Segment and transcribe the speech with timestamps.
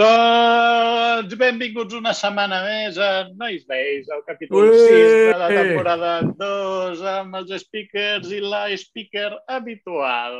[0.00, 7.02] Doncs benvinguts una setmana més a Nois Veis, el capítol 6 de la temporada 2
[7.18, 10.38] amb els speakers i la speaker habitual.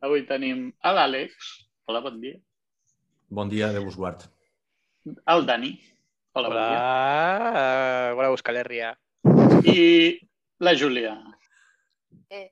[0.00, 1.50] Avui tenim a l'Àlex.
[1.84, 2.38] Hola, bon dia.
[3.28, 4.24] Bon dia, Déu us guard.
[5.04, 5.74] El Dani.
[6.32, 6.80] Hola, Hola, bon dia.
[8.16, 8.94] hola Euskal Herria.
[9.68, 9.84] I
[10.64, 11.18] la Júlia.
[12.32, 12.48] Eh.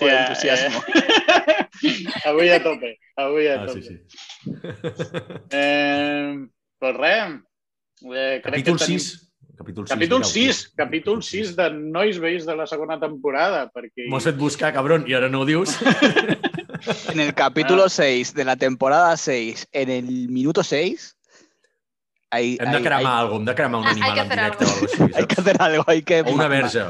[0.00, 0.82] Por entusiasmo.
[2.24, 2.98] avui a tope.
[3.16, 3.82] Avui a Ah, tope.
[3.82, 3.96] sí, sí.
[5.50, 6.46] Eh,
[6.78, 7.40] pues res.
[8.02, 8.98] Eh, crec Capítol que tenim...
[9.00, 9.26] 6.
[9.60, 9.92] Capítol 6.
[9.94, 14.06] Capítol 6, capítol 6 de Nois Veïs de la segona temporada, perquè...
[14.08, 15.76] M'ho has fet buscar, cabron, i ara no ho dius.
[17.12, 21.14] En el capítulo 6 de la temporada 6, en el minuto 6,
[22.30, 24.20] hay, Hem de hay- cremar hay- algo, hem de cremar un Ah, hay animal que
[24.20, 25.04] en hacer directe algo.
[25.04, 26.20] o hay que hacer algo, hay que...
[26.22, 26.80] O una verge.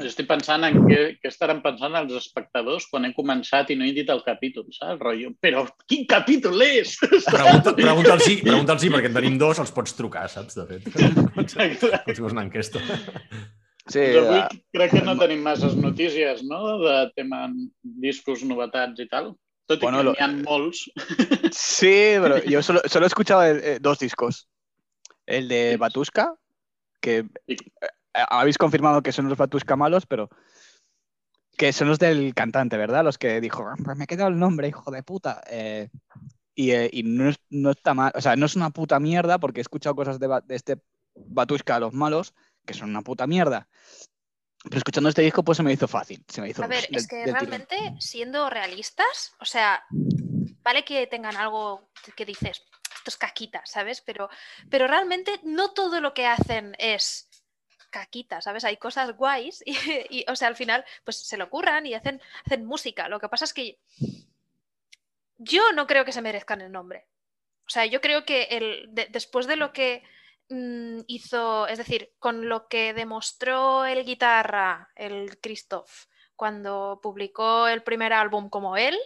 [0.00, 3.84] Jo estic pensant en què, què estaran pensant els espectadors quan hem començat i no
[3.86, 4.98] he dit el capítol, saps?
[5.00, 6.96] Rotllo, però quin capítol és?
[7.28, 10.88] Pregunta- Pregunta'ls sí, pregunta'ls sí, perquè en tenim dos, els pots trucar, saps, de fet.
[11.44, 11.92] Exacte.
[12.06, 12.82] Com si fos una enquesta.
[13.84, 17.44] Sí, Doncs avui ah, crec que no tenim masses notícies, no?, de tema
[17.82, 19.34] discos, novetats i tal.
[19.68, 20.86] Tot i Bueno, que lo- n'hi ha molts.
[21.52, 24.48] sí, pero yo solo, solo he escuchado el- eh, dos discos.
[25.26, 26.34] El de Batuska,
[27.00, 27.56] que eh,
[28.14, 30.28] habéis confirmado que son los Batuska malos, pero
[31.56, 33.04] que son los del cantante, ¿verdad?
[33.04, 35.42] Los que dijo, "Ah, pues me he quedado el nombre, hijo de puta.
[35.48, 35.88] Eh,
[36.54, 39.38] y eh, y no, es- no está mal, o sea, no es una puta mierda
[39.38, 40.78] porque he escuchado cosas de, de este
[41.14, 42.34] Batuska, los malos,
[42.66, 43.68] que son una puta mierda.
[44.64, 46.24] Pero escuchando este disco, pues se me hizo fácil.
[46.28, 47.34] Se me hizo A ver, es que tirón.
[47.34, 49.84] realmente, siendo realistas, o sea,
[50.62, 52.62] vale que tengan algo que dices,
[52.96, 54.00] esto es caquita, ¿sabes?
[54.00, 54.28] Pero,
[54.70, 57.28] pero realmente no todo lo que hacen es
[57.94, 58.64] caquita, ¿sabes?
[58.64, 59.62] Hay cosas guays
[60.10, 63.08] y, o sea, al final, pues se lo curran y hacen, hacen música.
[63.08, 63.78] Lo que pasa es que
[65.38, 67.06] yo no creo que se merezcan el nombre.
[67.66, 70.02] O sea, yo creo que el, de- después de lo que
[70.48, 76.06] mm, hizo, es decir, con lo que demostró el guitarra, el Christoph,
[76.36, 78.98] cuando publicó el primer álbum como él,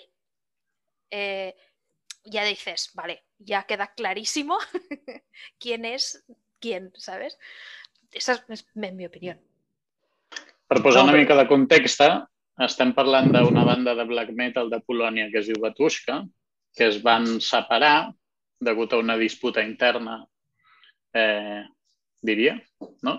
[1.11, 1.55] eh,
[2.25, 4.59] ya dices, vale, ya queda clarísimo
[5.61, 6.25] quién es
[6.61, 7.39] quién, ¿sabes?
[8.13, 9.39] Esa es, es mi- opinión.
[10.69, 12.03] Per posar una mica de context,
[12.65, 16.21] estem parlant d'una banda de black metal de Polònia que es diu Batushka,
[16.77, 18.13] que es van separar
[18.61, 20.19] degut a una disputa interna,
[21.15, 21.63] eh,
[22.21, 22.59] diria,
[23.07, 23.15] no?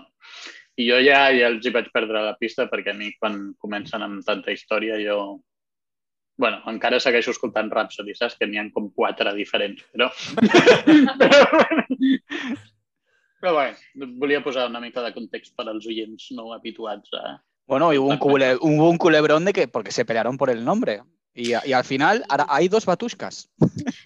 [0.76, 4.02] I jo ja, ja els hi vaig perdre la pista perquè a mi quan comencen
[4.06, 5.40] amb tanta història jo...
[6.40, 8.36] bueno, encara segueixo escoltant Rhapsody, saps?
[8.38, 10.08] Que n'hi ha com quatre diferents, però...
[13.40, 13.76] però, però bé,
[14.20, 18.08] volia posar una mica de context per als oients no habituats a, Bueno, y hubo
[18.08, 18.32] un, Exacto.
[18.32, 21.02] cule- hubo un culebrón de que porque se pelearon por el nombre.
[21.32, 23.48] Y, al final ahora hay dos batushkas.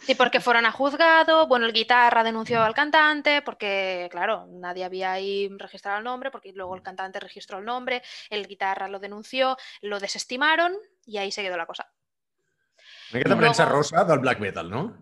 [0.03, 5.13] Sí, porque fueron a juzgado, bueno, el guitarra denunció al cantante, porque, claro, nadie había
[5.13, 9.57] ahí registrado el nombre, porque luego el cantante registró el nombre, el guitarra lo denunció,
[9.81, 10.75] lo desestimaron
[11.07, 11.91] y ahí se quedó la cosa.
[13.11, 14.95] Una miqueta premsa rosa del black metal, no?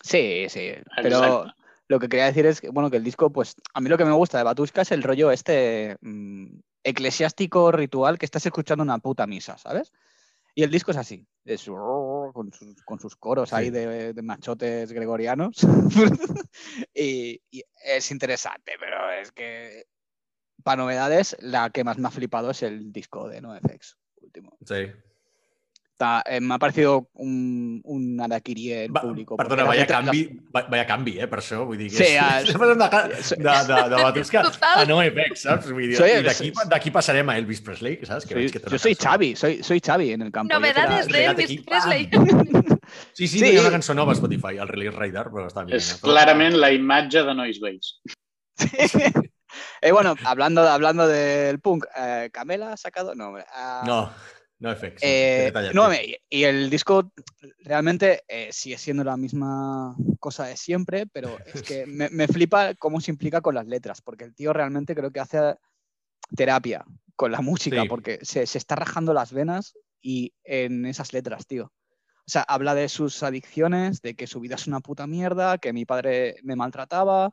[0.00, 0.72] Sí, sí.
[0.96, 1.54] Pero Exacto.
[1.92, 4.06] Lo que quería decir es que, bueno, que el disco, pues a mí lo que
[4.06, 6.46] me gusta de Batushka es el rollo este mm,
[6.82, 9.92] eclesiástico ritual que estás escuchando una puta misa, ¿sabes?
[10.54, 11.64] Y el disco es así, es
[12.32, 13.56] con sus, con sus coros Sí.
[13.56, 15.58] ahí de, de machotes gregorianos.
[16.94, 19.84] y, y es interesante, pero es que
[20.64, 24.56] para novedades, la que más me ha flipado es el disco de NoFX último.
[24.66, 24.90] Sí.
[26.02, 29.36] Está- eh, me ha parecido un, un araquiri en Va, público.
[29.36, 31.64] perdona, vaya canvi, va- vaya canvi, eh, per això.
[31.64, 32.52] Vull dir que Sí, és, ah, és de,
[33.22, 34.42] soy- de, de, de Batusca
[34.74, 35.70] a no FX, saps?
[35.70, 38.26] Vull dir, Soy- I d'aquí passarem a Elvis Presley, saps?
[38.26, 38.94] Que Soy- veig que yo soy.
[38.96, 40.52] Xavi, soy, soy Xavi en el campo.
[40.52, 42.10] Novedades de Elvis aquí, Presley.
[43.14, 43.52] Sí, sí, Sí.
[43.52, 43.58] sí.
[43.58, 45.76] una cançó nova a Spotify, el Release Radar, però està bien.
[45.78, 45.98] és eh?
[46.02, 48.02] clarament la imatge de Noise Base.
[49.82, 53.14] Eh, bueno, hablando, hablando del punk, eh, ¿Camela ha sacado?
[53.14, 54.10] No, hombre, ah, No,
[54.62, 55.00] no FX.
[55.02, 55.88] eh, no,
[56.30, 57.12] y el disco
[57.64, 62.74] realmente eh, sigue siendo la misma cosa de siempre, pero es que me, me flipa
[62.74, 65.56] cómo se implica con las letras, porque el tío realmente creo que hace
[66.36, 66.84] terapia
[67.16, 67.88] con la música, Sí.
[67.88, 71.72] porque se, se está rajando las venas y en esas letras, tío.
[72.24, 75.72] O sea, habla de sus adicciones, de que su vida es una puta mierda, que
[75.72, 77.32] mi padre me maltrataba.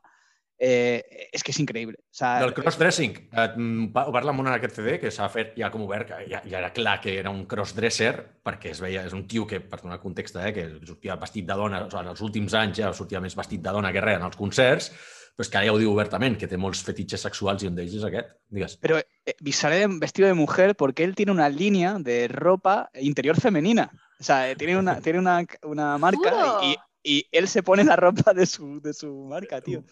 [0.60, 1.96] Eh, és que és increïble.
[1.96, 5.54] O sea, Del crossdressing, eh, mm, ho parla molt en aquest CD, que s'ha fet
[5.56, 8.12] ja com obert, que ja, ja era clar que era un crossdresser,
[8.44, 11.56] perquè es veia, és un tio que, per donar context, eh, que sortia vestit de
[11.56, 14.20] dona, o sigui, en els últims anys ja sortia més vestit de dona que res
[14.20, 14.92] en els concerts,
[15.34, 17.74] però és que ara ja ho diu obertament, que té molts fetitxes sexuals i un
[17.78, 18.36] d'ells és aquest.
[18.52, 18.76] Digues.
[18.76, 23.90] Pero eh, sale vestido de mujer porque él tiene una línea de ropa interior femenina.
[24.20, 28.34] O sea, tiene una, tiene una, una marca y, y él se pone la ropa
[28.34, 29.82] de su, de su marca, tío.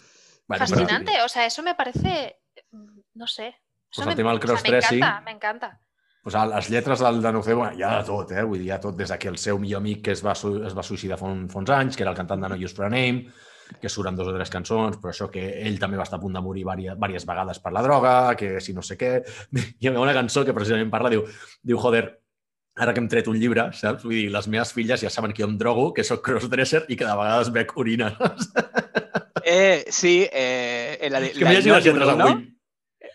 [0.48, 2.40] Bueno, però- Fascinante, o sea, eso me parece,
[3.14, 3.48] no sé.
[3.48, 4.98] Eso Pues el me, tema del o sea, me crossdressing.
[4.98, 5.80] encanta, me encanta.
[6.22, 8.42] Pues les lletres del de Nocebo hi ha de tot, eh?
[8.42, 10.32] Vull dir, hi ha tot des de que el seu millor amic que es va,
[10.32, 12.74] es va suïcidar fa, un, fa uns anys, que era el cantant de No Use
[12.76, 13.30] for a Name,
[13.80, 16.34] que suren dos o tres cançons, però això que ell també va estar a punt
[16.36, 19.22] de morir diverses vegades per la droga, que si no sé què...
[19.80, 21.24] Hi ha una cançó que precisament parla, diu,
[21.62, 22.04] diu joder,
[22.78, 24.04] ara que hem tret un llibre, saps?
[24.06, 26.96] Vull dir, les meves filles ja saben que jo em drogo, que sóc crossdresser i
[26.96, 28.14] que de vegades bec orina.
[29.50, 32.32] Eh, sí, eh, en la, És que m'he llegit les lletres avui.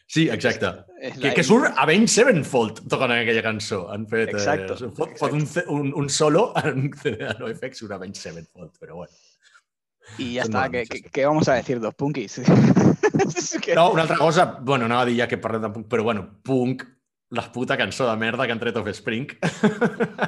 [0.10, 0.72] Sí, exacte.
[1.22, 3.84] Que, que surt Avenged Sevenfold tocant aquella cançó.
[3.94, 4.80] Han fet Exacto.
[4.80, 5.46] eh, fot, fot un,
[5.76, 6.88] un, un solo en
[7.40, 9.14] NoFX surt Avenged Sevenfold, però bueno.
[10.18, 11.02] Y ya está, ¿qué, maravillosas.
[11.02, 12.42] qué, qué vamos a decir dos punkis?
[13.76, 16.40] No, una altra cosa, bueno, anava a dir ja que parlem de punk, però bueno,
[16.44, 16.84] punk,
[17.34, 19.28] la puta cançó de merda que han tret Offspring.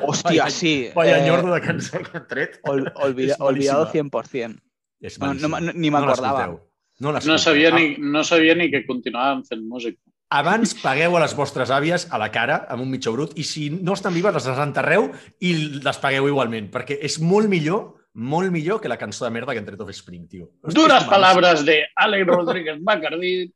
[0.01, 0.89] Hostia, Vaya- sí.
[0.95, 2.59] Vaya eh, nyordo de cançó que han tret.
[2.63, 4.09] ol- olvida- olvidado malíssima.
[4.11, 4.61] 100%.
[5.01, 6.59] És No, no, no, ni me No.
[6.99, 9.99] No, No sabia, Ah, ni, no sabia ni que continuàvem fent música.
[10.31, 13.67] Abans pagueu a les vostres àvies a la cara amb un mitjó brut i si
[13.69, 15.51] no estan vives les desenterreu i
[15.83, 19.59] les pagueu igualment, perquè és molt millor, molt millor que la cançó de merda que
[19.59, 20.49] han tret Offspring, tio.
[20.67, 20.73] És
[21.05, 23.53] palabras de Alex Rodríguez Bacardí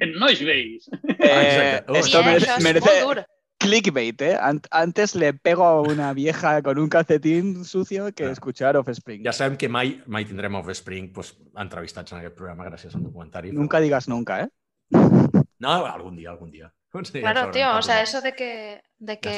[0.00, 0.88] en Nois Veis.
[0.90, 1.98] Eh, exacte.
[1.98, 3.26] esto Hostia, merece,
[3.58, 4.36] clickbait, ¿eh?
[4.36, 8.32] Ant- Antes le pego a una vieja con un calcetín sucio que Clar.
[8.32, 9.24] escuchar Offspring.
[9.24, 13.50] Ja sabem que mai mai tindrem Offspring pues, entrevistats en aquest programa gràcies al documentari.
[13.50, 14.48] però- Nunca digas nunca, ¿eh?
[15.58, 16.72] No, algun dia, algun dia.
[17.04, 19.30] Sí, ja Claro, tío, o sea, eso de que, de que,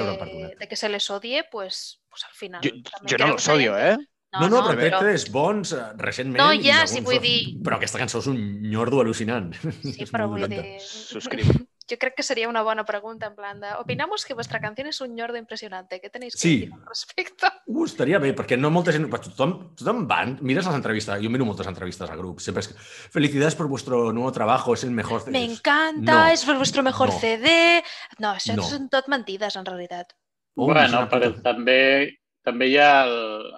[0.59, 2.61] de que se les odie, pues, pues al final.
[2.63, 3.97] Yo, no los odio, ¿eh?
[4.41, 6.39] No, no, però tret tres bons eh, recentment.
[6.43, 8.41] No, ja, alguns sí, vull dir- Però aquesta cançó és un
[8.71, 9.53] nyordo al·lucinant.
[9.83, 10.63] Sí, És molt voy dolenta.
[10.63, 10.79] de...
[10.81, 11.53] Suscribo.
[11.89, 15.01] Yo creo que sería una buena pregunta, en plan de, opinamos que vuestra canción es
[15.01, 16.01] un ñordo impresionante.
[16.01, 16.57] ¿Qué tenéis que Sí.
[16.61, 17.47] decir al respecto?
[17.69, 19.09] Uh, estaria bé, perquè no molta gent...
[19.11, 22.69] però Tothom, tothom va, mires les entrevistes, jo miro moltes entrevistes a grups, sempre és
[22.71, 22.77] que
[23.11, 25.27] felicidades por vuestro nuevo trabajo, es el mejor...
[25.35, 26.27] Me és- encanta, No.
[26.31, 27.19] es vuestro mejor No.
[27.19, 27.83] CD.
[28.23, 28.63] No, això No.
[28.63, 30.15] són tot mentides, en realitat.
[30.55, 32.15] Oh, és bueno, però també,
[32.47, 33.15] també hi ha el,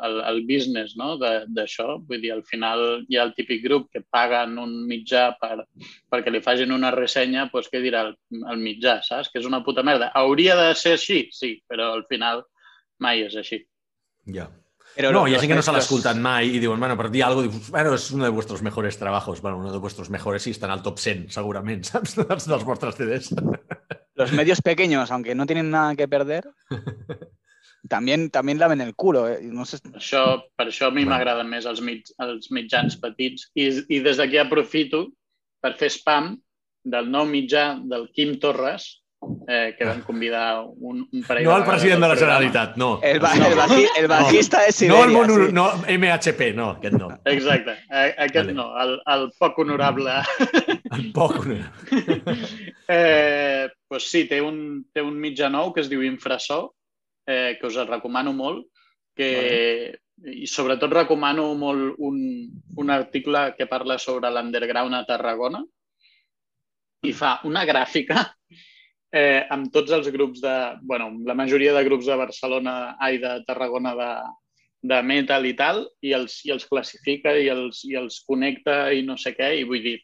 [0.09, 1.13] el, el business no?
[1.21, 1.99] de- d'això.
[2.09, 5.59] Vull dir, al final hi ha el típic grup que paguen un mitjà per,
[6.11, 8.15] perquè li facin una ressenya, doncs què dirà el,
[8.55, 9.29] el mitjà, saps?
[9.33, 10.09] Que és una puta merda.
[10.17, 12.47] Hauria de ser així, sí, però al final
[13.05, 13.61] mai és així.
[14.33, 14.49] Ja.
[14.97, 17.11] Pero No, hi ha gent que no se los- l'escoltat mai i diuen, bueno, per
[17.13, 19.41] dir alguna cosa, dius, bueno, és uno de vuestros mejores trabajos.
[19.45, 22.17] Bueno, uno de vuestros mejores sí, està en el top 100, segurament, saps?
[22.19, 23.35] Dels, dels vostres CDs.
[24.19, 26.49] Los medios pequeños, aunque no tienen nada que perder,
[27.89, 29.29] también, también laven el culo.
[29.29, 29.41] ¿eh?
[29.43, 31.11] No sé, Això, per això a mi Bueno.
[31.17, 35.09] m'agraden més els, mig, els mitjans petits i, i des d'aquí aprofito
[35.61, 36.37] per fer spam
[36.85, 39.03] del nou mitjà del Quim Torres,
[39.49, 42.17] eh, que vam convidar un, un parell No de el president de la.
[42.17, 43.01] Generalitat, no.
[43.03, 43.47] el, ba- No.
[43.49, 45.05] el baji- el bajista de No Siberia.
[45.05, 45.53] el mono, sí.
[45.53, 45.65] no
[45.99, 47.09] MHP, no, aquest no.
[47.25, 48.55] Exacte, eh, aquest Vale.
[48.55, 50.13] no, el, el poc honorable.
[50.99, 51.45] El poc.
[51.45, 51.57] no.
[52.89, 56.75] eh, pues sí, té un, té un mitjà nou que es diu Infrasó,
[57.29, 58.65] eh, que us el recomano molt,
[59.19, 59.29] que,
[60.25, 62.19] i sobretot recomano molt un,
[62.79, 65.61] un article que parla sobre l'underground a Tarragona
[67.07, 68.25] i fa una gràfica
[69.13, 70.57] eh, amb tots els grups de...
[70.83, 74.11] bueno, la majoria de grups de Barcelona, ai, de Tarragona de,
[74.93, 79.05] de metal i tal, i els, i els classifica i els, i els connecta i
[79.07, 79.99] no sé què, i vull dir,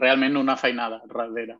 [0.00, 1.58] realment una feinada darrere.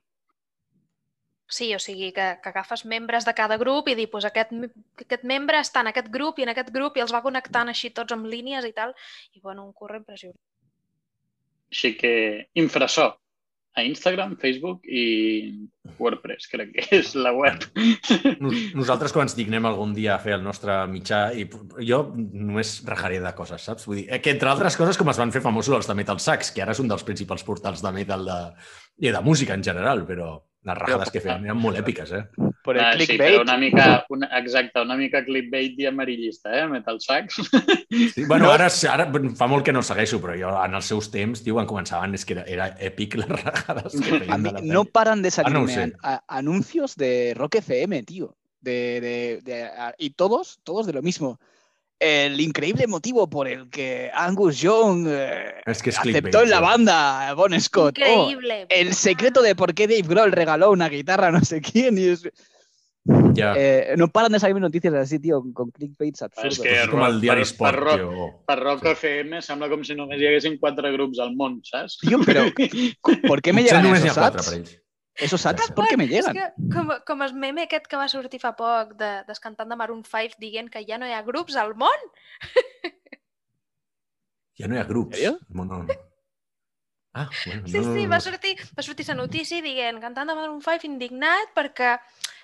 [1.50, 4.52] Sí, o sigui, que, que agafes membres de cada grup i dir, pues aquest,
[5.02, 7.90] aquest membre està en aquest grup i en aquest grup i els va connectant així
[7.90, 8.94] tots amb línies i tal.
[9.34, 10.38] I bueno, un curre impressionant.
[11.70, 12.12] Així que
[12.58, 13.08] infrasó
[13.78, 17.62] a Instagram, Facebook i WordPress, crec que és la web.
[18.42, 21.46] Nos- Nosaltres, quan ens dignem algun dia a fer el nostre mitjà, i
[21.86, 23.86] jo només rajaré de coses, saps?
[23.86, 26.18] Vull dir, eh, que entre altres coses, com es van fer famosos els de Metal
[26.22, 28.40] Sax, que ara és un dels principals portals de metal de,
[29.06, 32.24] i de música en general, però les rajades que feien eren molt èpiques, eh?
[32.62, 33.32] Por el Ah, sí, clickbait.
[33.38, 37.40] però una mica, una, exacte, una mica clickbait i amarillista, eh, Metal Sax.
[38.14, 38.50] Sí, bueno, No.
[38.52, 41.54] ara, ara fa molt que no el segueixo, però jo en els seus temps, tio,
[41.54, 44.84] quan començaven, és que era, era èpic les rajades que feien A de la no
[44.84, 45.92] paran de Ah, no sé.
[46.28, 48.36] anuncios de Rock FM, tío.
[48.60, 51.40] De, de- de- a- y todos, todos de lo mismo.
[52.00, 56.56] El increíble motivo por el que Angus Young eh, És que és aceptó en la
[56.58, 56.66] tio.
[56.66, 57.98] banda Bon Scott.
[57.98, 58.66] Oh, Increïble.
[58.70, 61.98] el secreto de por qué Dave Grohl regaló una guitarra a no sé quién.
[61.98, 62.22] Y es-
[63.34, 63.54] Ja.
[63.56, 66.58] eh, no paran de salirme noticias así, tío, con clickbaits absurdos.
[66.58, 68.42] És que és com el diari per- Esport, per rock- tio.
[68.46, 68.88] Per Rock Sí.
[68.92, 71.98] FM sembla com si només hi haguessin quatre grups al món, saps?
[72.00, 72.44] Tío, pero
[73.26, 74.82] ¿por qué me llegan ha esos quatre per ells.
[75.20, 76.34] Esos ads, Ja, ¿por qué me És llegan?
[76.34, 79.76] que, com, com el meme aquest que va sortir fa poc de, dels cantants de
[79.76, 82.06] Maroon 5 dient que ja no hi ha grups al món.
[84.58, 85.16] Ja no hi ha grups.
[85.16, 85.38] Sèrio?
[85.56, 85.84] No, no.
[87.12, 90.34] Ah, bueno, Sí, no, sí, no, va sortir, va sortir la notícia dient cantant de
[90.38, 91.96] Maroon 5 indignat perquè,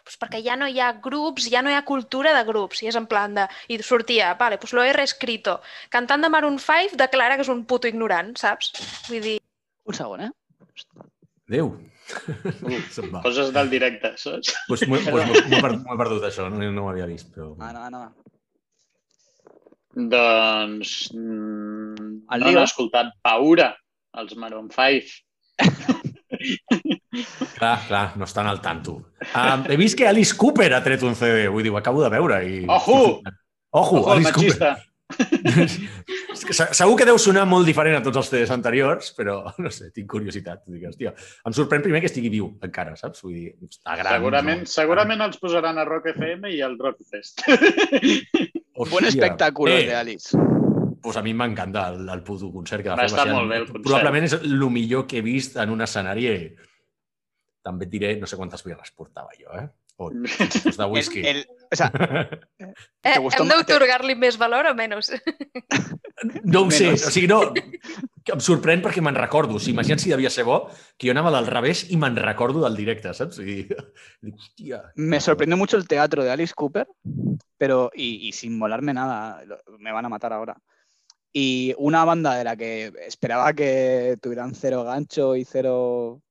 [0.03, 2.83] pues perquè ja no hi ha grups, ja no hi ha cultura de grups.
[2.83, 3.45] I és en plan de...
[3.71, 5.61] I sortia, vale, pues lo he reescrito.
[5.89, 8.73] Cantant de Maroon 5 declara que és un puto ignorant, saps?
[9.09, 9.37] Vull dir,
[9.87, 10.31] Un segon, eh?
[11.47, 11.77] Adéu.
[13.13, 13.21] Va.
[13.25, 14.53] Coses del directe, saps?
[14.69, 16.47] Pues m'ho pues m'ho- m'ho he perdut, he això.
[16.53, 17.55] No, no ho havia vist, però...
[17.59, 18.03] Ah, no, no.
[19.97, 22.59] Doncs mm, El no lío.
[22.59, 23.71] n'he escoltat Paura,
[24.21, 25.23] els Maroon 5.
[27.57, 28.93] Clar, clar, no estan al tanto.
[29.33, 32.11] Um, he vist que Alice Cooper ha tret un CD, vull dir, ho acabo de
[32.13, 32.43] veure.
[32.45, 32.67] I...
[32.69, 32.99] Ojo!
[33.71, 34.77] Ojo, Ojo, Alice Cooper.
[36.77, 40.09] Segur que deu sonar molt diferent a tots els CDs anteriors, però no sé, tinc
[40.11, 40.63] curiositat.
[40.71, 41.13] Dic, hòstia,
[41.49, 43.23] em sorprèn primer que estigui viu encara, saps?
[43.25, 44.19] Vull dir, està gran.
[44.19, 44.73] Segurament, no?
[44.75, 47.45] segurament els posaran a Rock FM i al Rockfest.
[47.47, 48.91] Hòstia.
[48.93, 50.37] Buen espectáculo Eh, de Alice.
[51.03, 53.13] Pues a mi m'encanta el, el puto concert que va, Va fer.
[53.13, 53.85] estar ser molt bé, el concert.
[53.87, 56.27] Probablement és el millor que he vist en un escenari.
[57.67, 59.69] També et diré, no sé quantes birres portava jo, eh?
[59.99, 61.23] O de whisky.
[61.25, 61.91] El, el- o sea,
[62.59, 63.59] eh, ¿Te gustó hem más?
[63.59, 65.13] d'otorgar-li més valor o menys?
[66.45, 69.59] No ho sé, o sigui, no, em sorprèn perquè me'n recordo.
[69.59, 70.63] O sigui, imagina't si devia ser bo,
[70.97, 73.43] que jo anava del revés i me'n recordo del directe, saps?
[73.43, 73.67] I
[74.25, 74.81] dic, hòstia...
[74.97, 76.89] me sorprendió mucho el teatro de Alice Cooper,
[77.59, 79.45] pero, y, y sin molarme nada,
[79.79, 80.57] me van a matar ahora.
[81.35, 86.23] Y una banda de la que esperaba que tuvieran cero gancho y cero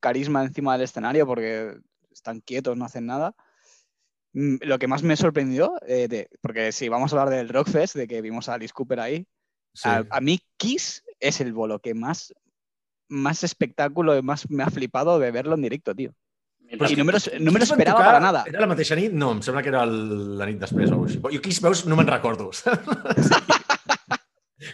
[0.00, 1.78] carisma encima del escenario porque
[2.10, 3.34] están quietos, no hacen nada.
[4.38, 7.96] Mm, Lo que más me sorprendió, eh, de- porque si vamos a hablar del Rockfest,
[7.96, 9.26] de que vimos a Alice Cooper ahí,
[9.72, 9.88] Sí.
[9.88, 12.34] a, a mí Kiss es el bolo que más,
[13.08, 16.12] más espectáculo y más me ha flipado de verlo en directo, tío.
[16.68, 18.44] Però I no me lo- no me lo Kiss van esperaba tocar- para nada.
[18.46, 19.12] Era la mateixa nit?
[19.12, 21.20] No, em sembla que era el, la nit després o així.
[21.22, 22.50] Jo Kiss, veus, no me'n recordo.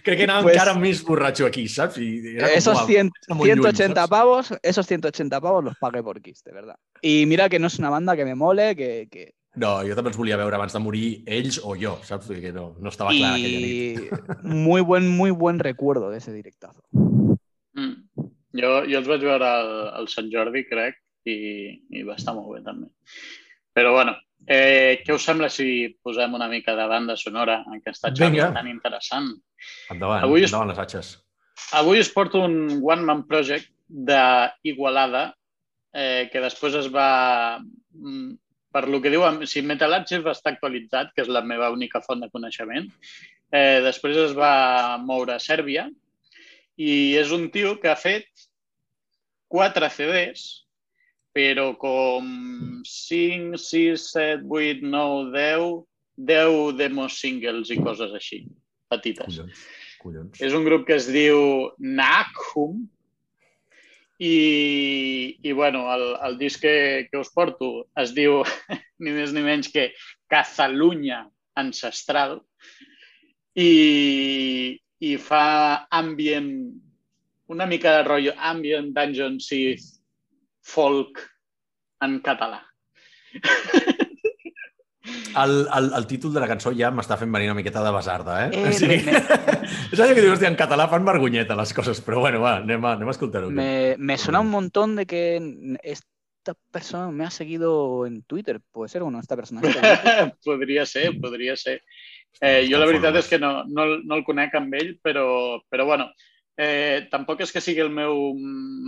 [0.04, 1.98] Crec que anava Pues- encara més borratxo aquí, saps?
[1.98, 4.10] I era com, Esos uau, 100 està molt lluny, 180 saps?
[4.10, 6.76] pavos, esos 180 pavos los pagué por Kiss, de verdad.
[7.02, 9.08] Y mira que no es una banda que me mole, que...
[9.10, 9.34] que...
[9.60, 12.30] No, jo també els volia veure abans de morir ells o jo, saps?
[12.40, 14.00] Que no, no estava clar aquella nit.
[14.00, 16.80] Y muy buen, muy buen recuerdo de ese directazo.
[16.92, 18.28] Mm.
[18.56, 21.36] Jo, jo els vaig veure al, al Sant Jordi, crec, i,
[21.92, 22.88] i va estar molt bé, també.
[23.76, 24.16] Però, bueno,
[24.46, 25.66] eh, què us sembla si
[26.04, 28.48] posem una mica de banda sonora en aquesta xarxa Vinga.
[28.56, 29.30] tan interessant?
[29.92, 31.14] Endavant, Avui endavant les atxes.
[31.78, 35.28] Avui us porto un one-man project d'Igualada
[35.92, 37.60] eh, que després es va...
[38.72, 42.22] Per lo que diu, si Metal Archive està actualitzat, que és la meva única font
[42.22, 42.88] de coneixement,
[43.52, 45.90] eh, després es va moure a Sèrbia
[46.80, 48.28] i és un tio que ha fet
[49.52, 50.46] quatre CDs,
[51.36, 52.28] però com
[52.88, 55.68] 5, 6, 7, 8, 9, 10,
[56.32, 58.42] 10 demos singles i coses així,
[58.92, 59.36] petites.
[59.36, 59.62] Collons,
[60.00, 60.42] collons.
[60.44, 62.86] És un grup que es diu Nakhum
[64.22, 68.42] i, i bueno, el, el disc que, que us porto es diu
[69.02, 69.88] ni més ni menys que
[70.30, 71.24] Catalunya
[71.58, 72.38] Ancestral
[73.58, 75.46] i, i fa
[75.90, 76.52] ambient,
[77.50, 79.90] una mica de rotllo ambient dungeon Sith
[80.62, 81.18] folk
[82.06, 82.62] en català.
[85.02, 88.36] El, el, el títol de la cançó ja m'està fent venir una miqueta de basarda,
[88.44, 88.50] eh?
[88.54, 89.00] Eh, o sigui,
[89.92, 92.86] és allò que dius, hòstia, en català fan vergonyeta les coses, però bueno, va, anem
[92.86, 93.50] a, anem a escoltar-ho.
[93.50, 95.24] Me, me suena un montón de que
[95.82, 98.60] esta persona me ha seguido en Twitter.
[98.70, 99.62] Puede ser, bueno, esta persona.
[100.44, 101.82] podria ser, podria ser.
[102.40, 105.84] Eh, jo la veritat és que no, no, no el conec amb ell, però, però
[105.86, 106.08] bueno,
[106.56, 108.32] eh, tampoc és que sigui el meu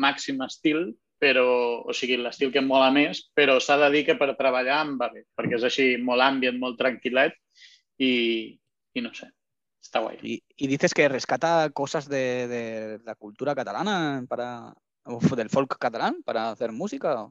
[0.00, 0.88] màxim estil,
[1.24, 1.46] però,
[1.88, 4.98] o sigui, l'estil que em mola més, però s'ha de dir que per treballar em
[5.00, 7.38] va bé, perquè és així molt ambient, molt tranquil·let
[8.04, 8.12] i,
[8.92, 9.30] i no sé,
[9.80, 10.18] està guai.
[10.20, 12.64] Y, y dices que rescata cosas de, de
[13.04, 17.28] la cultura catalana para o del folk catalán para hacer música.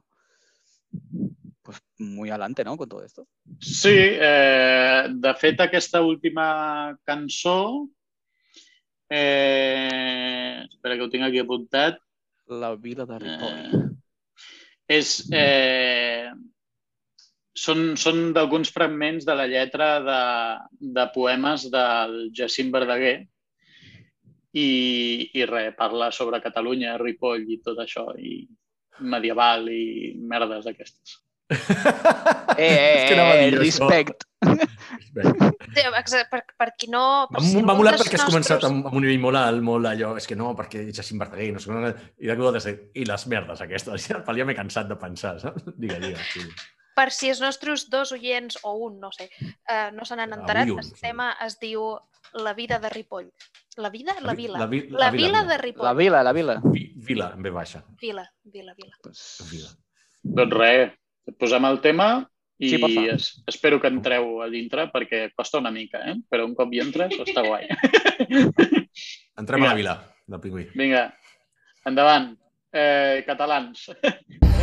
[1.62, 2.76] Pues muy adelante, ¿no?
[2.76, 3.26] Con todo esto.
[3.58, 7.88] Sí, eh, de fet, aquesta última cançó...
[9.08, 11.98] Eh, espera, que ho tinc aquí apuntat.
[12.48, 13.58] La vida de Ripoll.
[13.58, 13.83] Eh,
[14.90, 16.30] és, eh,
[17.54, 20.22] són són d'alguns fragments de la lletra de,
[20.98, 23.16] de poemes del Jacint Verdaguer
[24.54, 28.44] i, i res, parla sobre Catalunya, Ripoll i tot això, i
[29.00, 31.23] medieval i merdes d'aquestes.
[32.54, 33.88] Eh, eh, això.
[33.88, 34.24] respect.
[35.74, 37.26] Sí, exa- Per, per qui no...
[37.32, 39.62] Per si m'ha algú molat perquè has començat nostres- amb, amb un nivell molt alt,
[39.66, 41.86] molt allò, és que no, perquè ets així Verdaguer, no sé com,
[42.18, 45.66] i de cop i les merdes aquestes, ja, ja m'he cansat de pensar, saps?
[45.74, 46.20] Digue, digue.
[46.32, 46.46] Sí.
[46.94, 50.70] Per si els nostres dos oients, o un, no sé, eh, no se n'han enterat,
[50.70, 50.94] un, el sí.
[51.02, 51.96] tema es diu
[52.38, 53.32] La vida de Ripoll.
[53.82, 54.14] La vida?
[54.22, 54.58] La, vi- vila.
[54.60, 55.96] La, vi, La, vila, de La Ripoll.
[55.98, 56.60] vila, la vila.
[56.64, 57.82] vi, vila, en B baixa.
[58.00, 58.94] Vila, vila, vila.
[59.02, 59.70] Pues, Vila.
[60.22, 60.92] Doncs res,
[61.38, 62.08] posem el tema
[62.58, 62.78] i Sí,
[63.10, 66.14] es, espero que entreu a dintre perquè costa una mica, eh?
[66.30, 67.66] però un cop hi entres està guai.
[69.40, 69.66] Entrem Vinga.
[69.66, 70.68] a la vila del pingüí.
[70.78, 71.08] Vinga,
[71.84, 72.32] endavant.
[72.74, 73.88] Eh, catalans.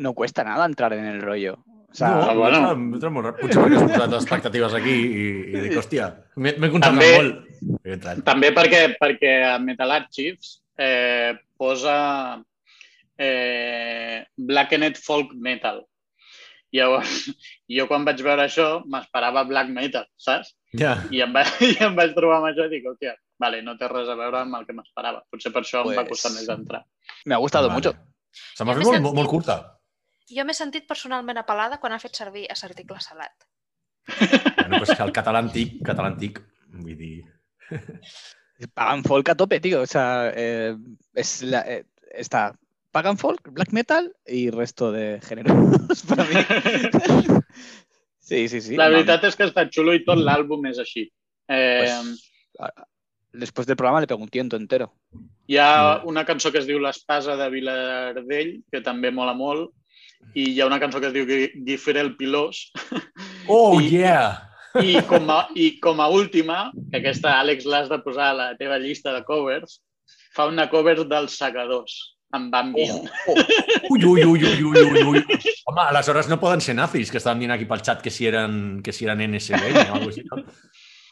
[0.00, 1.58] no, cuesta nada entrar en el rollo.
[1.90, 2.58] O sea, no, ah, bueno.
[2.70, 3.36] trobat molt raro.
[3.40, 8.24] Potser perquè has posat expectatives aquí i, i dic, hòstia, m'he concentrat També- molt.
[8.24, 11.96] També perquè, perquè a Metal Archives eh, posa
[13.18, 15.82] eh, Blackened Folk Metal.
[16.72, 17.24] Llavors,
[17.76, 20.52] jo quan vaig veure això m'esperava black metal, saps?
[20.78, 20.94] Ja.
[21.10, 23.88] I em, va, I em vaig trobar amb això i dic, hòstia, vale, no té
[23.90, 25.24] res a veure amb el que m'esperava.
[25.30, 26.84] Potser per això em va Pues- costar més d'entrar.
[27.26, 27.76] me ha gustado Vale.
[27.82, 27.92] mucho.
[28.54, 29.58] Se m'ha fet molt, molt curta.
[30.30, 33.34] Jo m'he sentit personalment apel·lada quan ha fet servir a l'article salat.
[34.56, 36.40] Bueno, pues que el català antic, català antic,
[36.72, 37.14] vull dir...
[38.74, 39.80] Pagan folk a tope, tío.
[39.82, 40.76] O sea, eh,
[41.14, 42.54] es la, eh, está
[42.90, 45.54] Pagan folk, black metal y resto de géneros
[46.08, 46.34] para mí.
[48.18, 48.76] Sí, sí, sí.
[48.76, 51.06] La veritat és que està xulo i tot l'àlbum és així.
[51.48, 52.72] Eh, Pues-
[53.32, 54.88] Después del programa le pego un tiento entero.
[55.46, 59.70] Hi ha una cançó que es diu L'Espasa de Vilardell, que també mola molt,
[60.34, 62.70] i hi ha una cançó que es diu Gui- Guifré el Pilós,
[63.48, 64.46] Oh, I- yeah!
[64.82, 68.48] i com, a, i com a última, que aquesta, Àlex, l'has de posar a la
[68.56, 69.80] teva llista de covers,
[70.36, 71.96] fa una cover dels segadors,
[72.32, 73.08] amb ambient.
[73.26, 73.34] Oh,
[73.90, 75.24] Ui, ui, ui, ui, ui, ui, ui.
[75.66, 78.78] Home, aleshores no poden ser nazis, que estaven dient aquí pel xat que si eren,
[78.86, 80.46] que si eren NSB o alguna cosa així?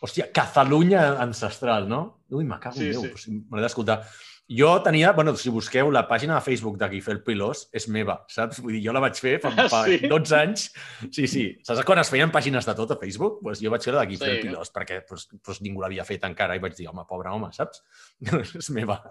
[0.07, 2.21] Hòstia, Catalunya ancestral, no?
[2.31, 3.33] Ui, me cago en Sí, Déu, sí.
[3.51, 4.05] m'he d'escoltar.
[4.49, 8.63] Jo tenia, bueno, si busqueu la pàgina de Facebook de Guifel Pilós, és meva, saps?
[8.65, 9.99] Vull dir, jo la vaig fer fa, Ah, fa sí?
[10.09, 10.63] 12 anys.
[11.13, 11.43] Sí, sí.
[11.67, 13.43] Saps quan es feien pàgines de tot a Facebook?
[13.45, 14.47] Pues jo vaig fer la de Guifel Sí.
[14.47, 17.83] Pilós, perquè pues, pues, ningú l'havia fet encara i vaig dir, home, pobre home, saps?
[18.63, 19.03] és meva.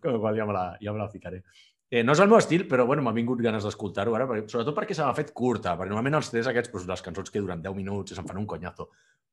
[0.00, 1.42] Com qual ja me la, ja me la ficaré.
[1.90, 4.76] Eh, no és el meu estil, però bueno, m'ha vingut ganes d'escoltar-ho ara, perquè, sobretot
[4.76, 7.64] perquè se m'ha fet curta, perquè normalment els tres aquests, doncs, les cançons que duren
[7.64, 8.86] 10 minuts i se'n fan un conyazo.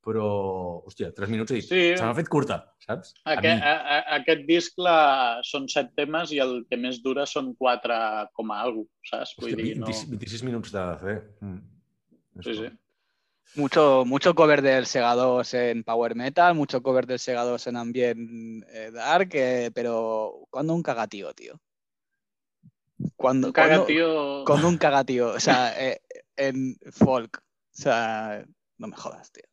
[0.08, 0.26] Però,
[0.88, 1.82] hòstia, 3 minuts i Sí.
[2.00, 3.14] se m'ha fet curta, saps?
[3.26, 4.98] A Aquest, a, a, aquest disc la,
[5.44, 7.94] són set temes i el que més dura són quatre
[8.34, 9.36] com a algo, saps?
[9.38, 9.86] Vull Hòstia, dir, no...
[9.92, 11.18] 26, 26 minuts de fer.
[11.46, 11.62] Mm.
[12.42, 12.72] Sí, sí.
[13.56, 18.92] Mucho, mucho cover del Segados en Power Metal, mucho cover del Segados en Ambient eh,
[18.92, 21.60] Dark, eh, pero ¿cuándo un cagatío, tío?
[23.16, 24.44] ¿Cuándo, Un cuándo- cagatío...
[24.46, 25.30] cuándo un cagatío?
[25.30, 26.02] O sea, eh,
[26.36, 27.38] en folk.
[27.40, 28.44] O sea,
[28.78, 29.44] no me jodas, tío.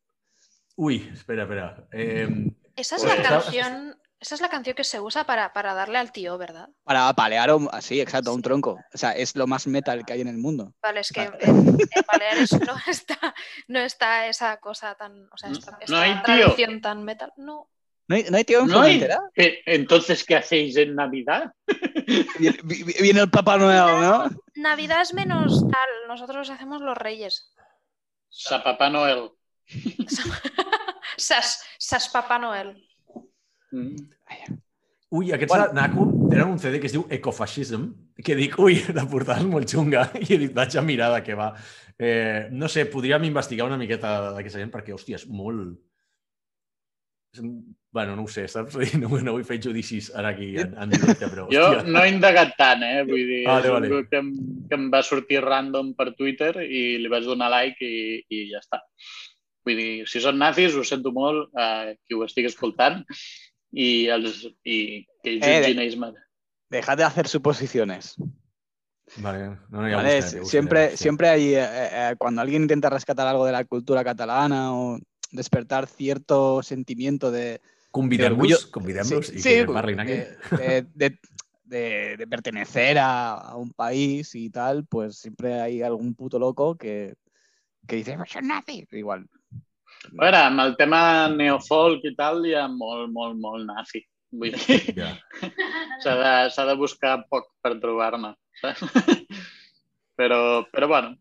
[0.76, 1.86] Uy, espera, espera.
[1.92, 2.28] Eh,
[2.76, 3.98] Esa es Pues la canción.
[4.20, 6.70] Esa es la canción que se usa para, para darle al tío, ¿verdad?
[6.82, 8.78] Para palear un- así, exacto, un tronco.
[8.94, 10.72] O sea, es lo más metal que hay en el mundo.
[10.82, 11.44] Vale, es que Vale.
[11.44, 11.76] en, en
[12.10, 13.34] Baleares no está,
[13.68, 15.28] no está esa cosa tan.
[15.30, 16.22] O sea, No- esta, no hay tío.
[16.22, 17.34] tradición tan metal.
[17.36, 17.68] No.
[18.06, 19.00] ¿No hay, no hay tío en ¿No hay?
[19.00, 19.18] Formentera?
[19.34, 21.52] Eh, Entonces, ¿qué hacéis en Navidad?
[22.38, 24.28] Viene, vi- viene el Papá Noel, ¿no?
[24.56, 25.88] Navidad es menos tal.
[26.08, 27.54] Nosotros hacemos los reyes.
[28.28, 29.30] Sa Papá Noel.
[31.16, 32.76] Sas, Sas Papá Noel.
[33.70, 33.96] Mm.
[35.10, 35.66] Ui, aquests Bueno.
[35.72, 35.80] bueno.
[35.80, 37.84] Naco tenen un CD que es diu Ecofascism,
[38.24, 41.20] que dic, ui, la portada és molt xunga, i he dit, vaig a mirar de
[41.26, 41.52] què va.
[41.98, 45.76] Eh, no sé, podríem investigar una miqueta d'aquesta gent, perquè, hòstia, és molt...
[47.42, 48.74] Un- Bueno, no ho sé, saps?
[48.98, 51.84] No, no vull fer judicis ara aquí en, en directe, però, Jo hòstia...
[51.94, 53.04] no he indagat tant, eh?
[53.06, 53.90] Vull dir, Vale, és un vale.
[53.92, 54.32] grup que em,
[54.68, 58.58] que em va sortir random per Twitter i li vaig donar like i, i ja
[58.58, 58.80] està.
[59.64, 62.98] Vull dir, si són nazis, ho sento molt, eh, qui ho estigui escoltant,
[63.72, 64.78] i, els, i
[65.22, 66.28] que Eh, jutgin ells mateixos.
[66.74, 68.16] Dejad de hacer suposiciones.
[69.22, 69.38] Vale,
[69.70, 70.18] no, no, ja ¿vale?
[70.18, 70.96] ho siempre, sí.
[70.96, 74.98] siempre hay, eh, eh, cuando alguien intenta rescatar algo de la cultura catalana o
[75.34, 81.18] despertar cierto sentimiento de, Convidem-los, orgullo- convidem-los sí, i sí, de, de- de-
[81.64, 86.76] de- de pertenecer a, a un país y tal, pues siempre hay algún puto loco
[86.76, 87.14] que,
[87.86, 88.86] que dice, "Pues son nazis.
[88.92, 89.26] Igual.
[90.04, 94.02] A veure, amb el tema neofolk i tal, hi ha molt, molt, molt nazi.
[94.34, 95.12] Vull dir, Ja.
[96.02, 98.34] s'ha de, de buscar poc per trobar-ne.
[100.16, 101.16] Però, però bueno.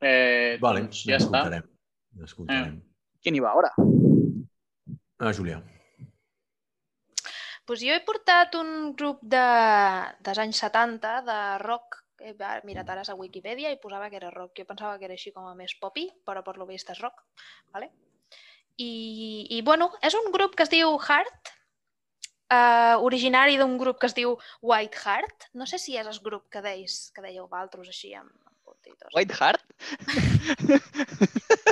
[0.00, 1.44] Eh, Vale, doncs ja està.
[2.16, 2.80] L'escoltarem.
[2.80, 2.90] L'escoltarem.
[3.22, 3.72] ¿Quién iba ahora?
[5.18, 5.60] Ah, Julià.
[7.66, 9.42] Pues jo he portat un grup de,
[10.24, 12.00] dels anys 70 de rock.
[12.20, 12.34] He
[12.66, 14.56] mirat ara a Wikipedia i posava que era rock.
[14.58, 17.22] Jo pensava que era així com a més popi, però per lo vist és rock.
[17.72, 17.92] Vale?
[18.76, 21.52] I, I, bueno, és un grup que es diu Heart,
[22.50, 25.50] eh, originari d'un grup que es diu White Heart.
[25.54, 29.12] No sé si és el grup que deis, que dèieu valtros així amb, amb puntitos.
[29.14, 29.62] White Heart.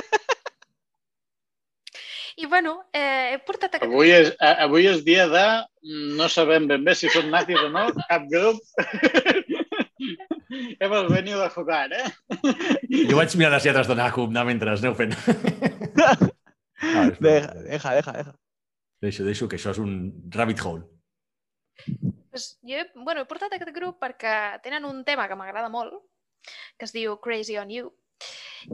[2.37, 3.89] I bueno, eh, he portat aquest...
[3.91, 5.43] Avui és, a- avui és dia de...
[5.85, 8.59] mm, No sabem ben bé si són nazis o no, cap grup.
[10.79, 12.05] Hemos venido a jugar, eh?
[13.09, 15.15] Jo vaig mirar les lletres de Naco anar mentre aneu fent.
[16.81, 18.31] Ah, Deja, deja, deja, deja.
[19.03, 20.85] Deixo, deixo, que això és un rabbit hole.
[22.31, 25.97] Pues jo he, bueno, he portat aquest grup perquè tenen un tema que m'agrada molt,
[26.79, 27.91] que es diu Crazy on You.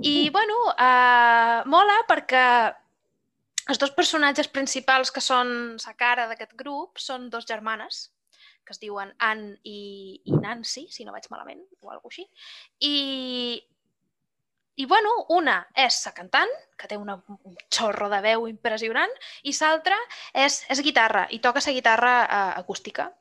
[0.06, 2.44] I, bueno, uh, mola perquè
[3.69, 8.10] els dos personatges principals que són la cara d'aquest grup són dos germanes,
[8.65, 12.25] que es diuen Anne i, i Nancy, si no vaig malament, o alguna així.
[12.86, 12.95] I,
[14.82, 19.54] i bueno, una és la cantant, que té una, un xorro de veu impressionant, i
[19.62, 19.99] l'altra
[20.34, 23.12] és, és guitarra, i toca la guitarra uh, acústica.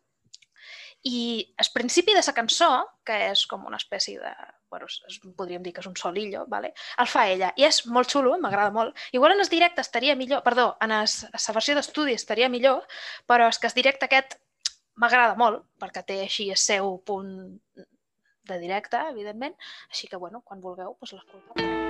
[1.04, 2.68] I al principi de la cançó,
[3.04, 4.30] que és com una espècie de...
[4.70, 6.72] Bueno, és- podríem dir que és un solillo, vale?
[6.98, 7.52] el fa ella.
[7.56, 8.96] I és molt xulo, m'agrada molt.
[9.12, 11.04] Igual en el directe estaria millor, perdó, en la
[11.54, 12.86] versió d'estudi estaria millor,
[13.28, 14.38] però és que el directe aquest
[14.96, 17.30] m'agrada molt, perquè té així el seu punt
[18.44, 19.54] de directe, evidentment.
[19.90, 21.83] Així que, bueno, quan vulgueu, doncs l'escolteu.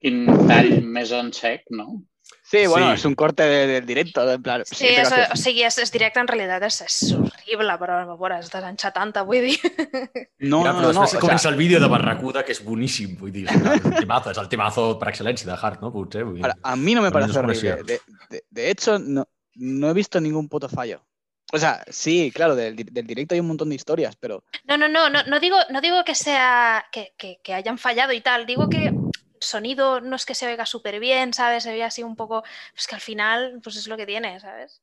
[0.00, 2.02] Quin tall més en sec, no?
[2.46, 2.94] Sí, bueno, Sí.
[2.94, 4.62] es un corte de- del directo, en plan...
[4.64, 5.32] Sí, és, canción.
[5.32, 8.64] o sigui, és, és directe, en realitat és, és horrible, però a veure, és dels
[8.64, 9.58] anys 70, vull dir.
[10.40, 12.62] No, no, però no, no, després o comença sea, el vídeo de Barracuda, que és
[12.64, 15.92] boníssim, vull dir, és el temazo, és el temazo per excel·lència de Hart, no?
[15.92, 16.44] Potser, vull dir.
[16.46, 17.82] ahora, a mí no me parece horrible.
[17.82, 21.02] De, de- de hecho, no, no he visto ningún puto fallo.
[21.52, 24.88] O sea, sí, claro, del, del directo hay un montón de historias, pero No, no,
[24.88, 28.46] no, no, no digo, no digo que sea que, que- que hayan fallado y tal,
[28.46, 28.96] digo que el
[29.40, 31.64] sonido no es que se oiga súper bien, ¿sabes?
[31.64, 34.80] Se ve así un poco, pues que al final, pues es lo que tiene, ¿sabes?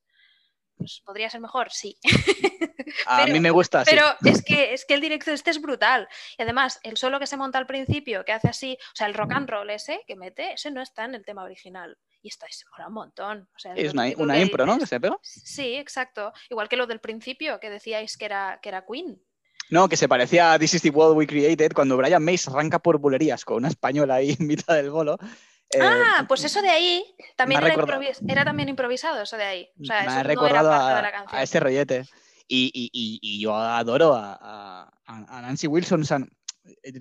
[0.77, 1.97] Pues podría ser mejor, sí.
[3.08, 3.84] a Pero- mí me gusta.
[3.86, 6.08] Pero es que, es que el directo este es brutal.
[6.38, 9.13] Y además, el solo que se monta al principio, que hace así, o sea, el
[9.13, 11.97] rock and roll ese que mete, ese no está en el tema original.
[12.21, 13.49] Y está, se mola un montón.
[13.56, 14.77] O sea, es una, una que impro, ¿no?
[14.80, 15.17] Que se pega.
[15.21, 16.34] Sí, exacto.
[16.49, 19.21] Igual que lo del principio, que decíais que era, que era Queen.
[19.69, 22.49] No, que se parecía a This is the World We Created cuando Brian May se
[22.49, 25.17] arranca por bulerías con una española ahí en mitad del bolo.
[25.73, 27.03] Eh, ah, pues eso de ahí
[27.36, 27.62] también
[28.27, 29.69] era, también improvisado, eso de ahí.
[29.82, 32.06] O sea, me ha recordado a, a ese rollete.
[32.47, 36.01] Y, y- y- y yo adoro a, a- a Nancy Wilson.
[36.01, 36.19] o sea,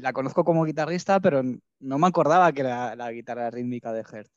[0.00, 1.42] la conozco como guitarrista, pero
[1.78, 4.30] no me acordaba que era la guitarra rítmica de Hert.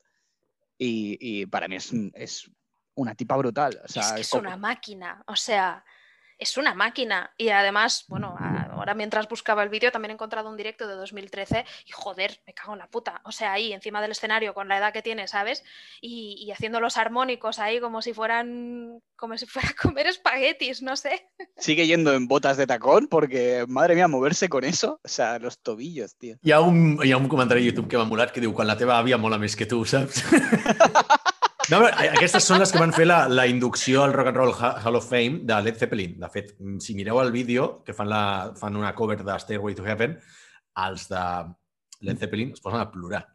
[0.82, 2.50] Y, y para mí es, es
[2.94, 3.78] una tipa brutal.
[3.84, 5.84] O sea, es que es como- una máquina, o sea,
[6.38, 7.30] es una máquina.
[7.36, 8.34] Y además, bueno,
[8.80, 12.54] ahora mientras buscaba el vídeo también he encontrado un directo de 2013 y joder, me
[12.54, 13.20] cago en la puta.
[13.24, 15.62] O sea, ahí encima del escenario con la edad que tiene, ¿sabes?
[16.00, 20.82] Y, y haciendo los armónicos ahí como si fueran, como si fuera a comer espaguetis,
[20.82, 21.28] no sé.
[21.56, 25.00] sigue yendo en botas de tacón porque, madre mía, moverse con eso.
[25.04, 26.36] O sea, los tobillos, tío.
[26.42, 28.68] Hi ha, un, hi ha un comentari a YouTube que m'ha molat que diu quan
[28.68, 30.24] la teva àvia mola més que tu, saps?
[31.68, 34.54] No, però aquestes són les que van fer la, la inducció al Rock and Roll
[34.58, 36.16] Ha- Hall of Fame de Led Zeppelin.
[36.18, 39.84] De fet, si mireu el vídeo, que fan, la, fan una cover de Stairway to
[39.84, 40.16] Heaven,
[40.86, 41.22] els de
[42.00, 43.26] Led Zeppelin es posen a plorar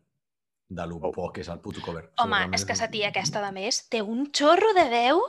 [0.67, 2.07] de lo por que és el puto cover.
[2.17, 5.21] Home, és que esa tia aquesta de més té un xorro de veu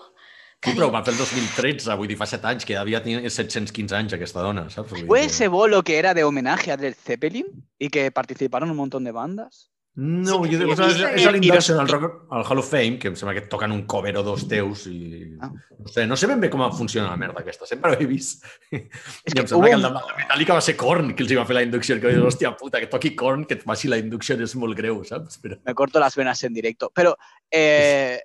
[0.58, 3.02] que Sí, però ho van fer el 2013, vull dir, fa 7 anys, que devia
[3.04, 5.02] tenir 715 anys aquesta dona, saps?
[5.06, 7.44] ¿Fue ese bolo que era de homenaje a Led Zeppelin
[7.78, 9.70] y que participaron un montón de bandas?
[9.96, 11.88] No, Sí que jo dic, és, és l'induction al,
[12.36, 15.30] al Hall of Fame, que em sembla que toquen un cover o dos teus i...
[15.40, 15.48] Ah.
[15.78, 18.44] No sé, no sé ben bé com funciona la merda aquesta, sempre ho he vist.
[18.70, 21.24] És I que em sembla hubo que el de un- Metallica va ser Korn qui
[21.24, 23.56] els hi va fer la inducció, que va dir, hòstia puta, que toqui Korn, que
[23.56, 25.40] et faci la inducció és molt greu, saps?
[25.40, 25.56] Però...
[25.64, 26.92] Me corto las venas en directo.
[26.94, 27.16] Pero
[27.50, 28.20] eh,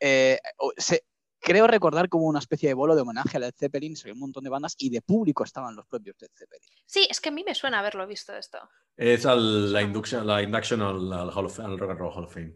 [0.00, 0.38] eh,
[0.76, 1.04] se-
[1.44, 4.20] creo recordar como una especie de bolo de homenaje a Led Zeppelin, se ve un
[4.20, 6.68] montón de bandas y de público estaban los propios Led Zeppelin.
[6.86, 8.58] Sí, es que a mí me suena haberlo visto esto.
[8.96, 12.24] És el, la, induction, la induction al, al, Hall of, al Rock and Roll Hall
[12.24, 12.54] of Fame.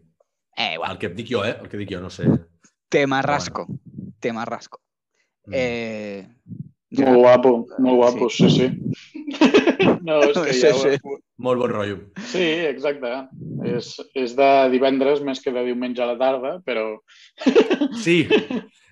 [0.55, 1.57] Eh, igual, El que jo, eh?
[1.61, 2.25] El que jo, no sé.
[2.89, 3.67] tema rasco,
[4.19, 4.81] tema rasco.
[5.45, 5.53] Mm.
[5.53, 6.27] Eh,
[6.91, 8.65] Molt guapo, molt guapo, sí, sí.
[10.05, 10.73] No, és que Sí, ja...
[10.73, 10.97] sí.
[11.03, 11.97] ho- Molt bon rotllo.
[12.31, 13.09] Sí, exacte.
[13.67, 16.97] És, és de divendres més que de diumenge a la tarda, però...
[18.03, 18.21] Sí,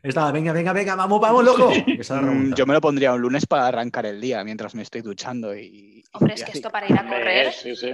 [0.04, 1.70] és de, venga, venga, venga, vamos, vamos, loco!
[1.72, 5.02] De Mm, yo me lo pondría un lunes para arrancar el día mientras me estoy
[5.02, 6.04] duchando y...
[6.14, 7.52] Hombre, es que esto para ir a correr.
[7.54, 7.92] sí, sí.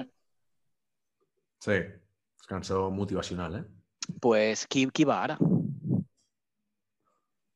[1.64, 3.64] Sí, és cançó motivacional, eh?
[4.20, 5.38] Pues, qui, qui va ara?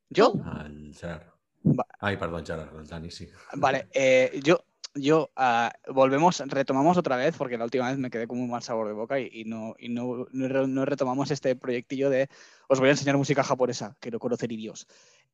[0.10, 0.34] ¿Yo?
[0.64, 1.28] El Gerard.
[1.66, 1.86] Va.
[2.00, 3.28] Ai, perdó, Gerard, el Dani, sí.
[3.56, 4.58] Vale, eh, yo,
[5.00, 8.62] yo ah, volvemos, retomamos otra vez, porque la última vez me quedé con un mal
[8.64, 12.28] sabor de boca y, y no, y no, no re- no retomamos este proyectillo de
[12.68, 14.88] os voy a enseñar música japonesa, quiero conocer Dios.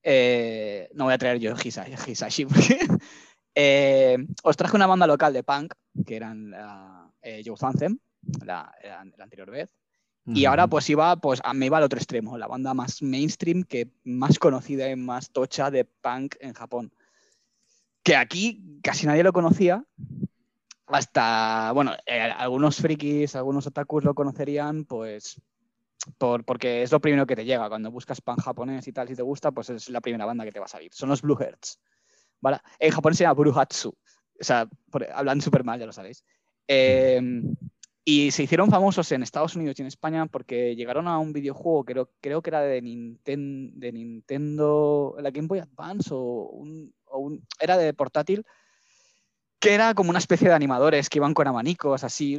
[0.03, 2.77] Eh, no voy a traer yo Hisa- Hisashi, porque
[3.55, 5.73] eh, os traje una banda local de punk,
[6.05, 6.53] que eran
[7.21, 7.97] eh, Youth Anthem,
[8.45, 9.73] la, la- la anterior vez,
[10.25, 13.63] y ahora pues iba, pues a- me iba al otro extremo, la banda más mainstream,
[13.63, 16.93] que más conocida y más tocha de punk en Japón.
[18.03, 19.85] Que aquí casi nadie lo conocía.
[20.87, 25.41] Hasta, bueno, eh, algunos frikis, algunos otakus lo conocerían, pues
[26.17, 27.69] por, porque es lo primero que te llega.
[27.69, 30.51] Cuando buscas pan japonés y tal, si te gusta, pues es la primera banda que
[30.51, 30.93] te va a salir.
[30.93, 31.79] Son los Blue Hearts.
[32.41, 32.59] ¿vale?
[32.77, 33.89] En japonés se llama Buruhatsu.
[33.89, 34.67] O sea,
[35.13, 36.25] hablan súper mal, ya lo sabéis.
[36.67, 37.41] Eh,
[38.05, 41.85] y se hicieron famosos en Estados Unidos y en España porque llegaron a un videojuego,
[41.85, 47.19] creo, creo que era de, Ninten- de Nintendo, la Game Boy Advance o un, o
[47.19, 48.43] un- era de portátil,
[49.59, 52.37] que era como una especie de animadores que iban con abanicos así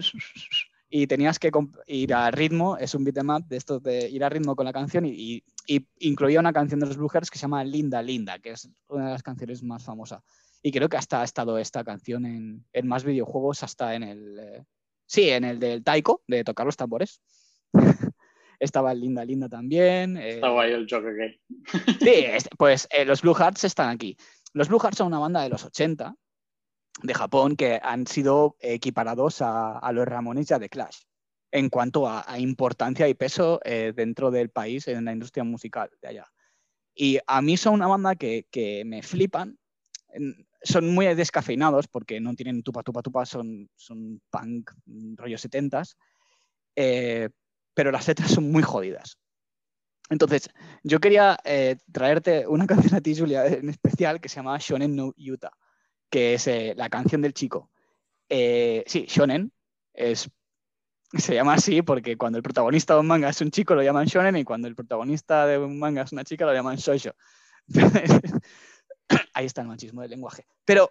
[0.91, 1.51] y tenías que
[1.87, 5.07] ir a ritmo, es un beat'em de estos de ir a ritmo con la canción
[5.07, 8.39] y, y- y incluía una canción de los Blue Hearts que se llama Linda Linda,
[8.39, 10.23] que es una de las canciones más famosas.
[10.63, 14.39] Y creo que hasta ha estado esta canción en, en más videojuegos, hasta en el...
[14.39, 14.65] eh,
[15.07, 17.21] sí, en el del Taiko, de tocar los tambores.
[18.61, 20.17] Estaba Linda Linda también.
[20.17, 21.35] eh, Està guai el joc aquell.
[22.01, 24.17] Sí, es- pues eh, los Blue Hearts están aquí.
[24.55, 26.15] Los Blue Hearts son una banda de los 80
[27.03, 31.03] de Japón que han sido equiparados a, a los Ramones y a The Clash
[31.51, 35.91] en cuanto a, a importancia y peso eh, dentro del país en la industria musical
[36.01, 36.27] de allá.
[36.95, 39.59] Y a mí son una banda que, que me flipan.
[40.63, 44.71] Son muy descafeinados porque no tienen tupa tupa tupa, son, son punk
[45.17, 45.97] rollo 70s.
[46.77, 47.29] eh,
[47.75, 49.19] pero las letras son muy jodidas.
[50.11, 50.51] Entonces,
[50.83, 54.95] yo quería eh, traerte una canción a ti, Julia, en especial, que se llama Shonen
[54.95, 55.53] no Yuta,
[56.11, 57.71] que es eh, la canción del chico.
[58.29, 59.53] Eh, sí, Shonen
[59.93, 60.31] es,
[61.13, 64.07] se llama así porque cuando el protagonista de un manga es un chico lo llaman
[64.07, 67.15] Shonen y cuando el protagonista de un manga es una chica lo llaman Shoujo.
[69.35, 70.47] Ahí está el machismo del lenguaje.
[70.65, 70.91] Pero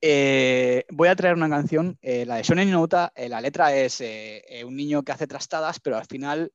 [0.00, 4.02] eh, voy a traer una canción, la de Shonen no Uta, eh, la letra es
[4.64, 6.52] un niño que hace trastadas, pero al final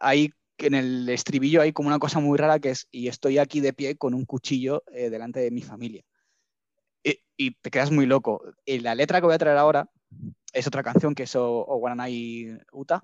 [0.00, 3.60] hay en el estribillo hay como una cosa muy rara que es y estoy aquí
[3.60, 6.04] de pie con un cuchillo eh, delante de mi familia.
[7.02, 8.42] Y, y te quedas muy loco.
[8.64, 9.88] Y la letra que voy a traer ahora
[10.52, 13.02] es otra canción que es O- Owaranai Uta,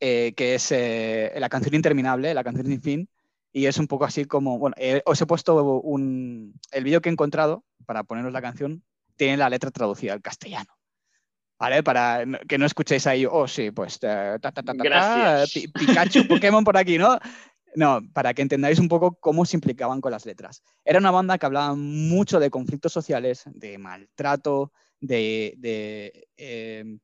[0.00, 3.08] eh, que es eh, la canción interminable, la canción sin fin,
[3.52, 7.08] y es un poco así como, bueno, eh, os he puesto un, el vídeo que
[7.08, 8.84] he encontrado para poneros la canción,
[9.16, 10.72] tiene la letra traducida al castellano.
[11.64, 11.82] ¿Vale?
[11.82, 15.50] Para que no escuchéis ahí, oh, sí, pues ta, ta, ta, ta, ta, Gracias.
[15.52, 17.18] Pi- Pikachu, Pokémon por aquí, ¿no?
[17.74, 20.62] No, para que entendáis un poco cómo se implicaban con las letras.
[20.84, 26.98] Era una banda que hablaba mucho de conflictos sociales, de maltrato, de, de, eh,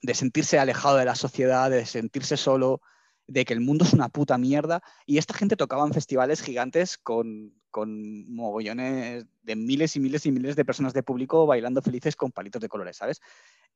[0.00, 2.80] de sentirse alejado de la sociedad, de sentirse solo,
[3.26, 4.80] de que el mundo es una puta mierda.
[5.04, 10.32] Y esta gente tocaba en festivales gigantes con, con mogollones de miles y miles y
[10.32, 13.20] miles de personas de público bailando felices con palitos de colores, ¿sabes?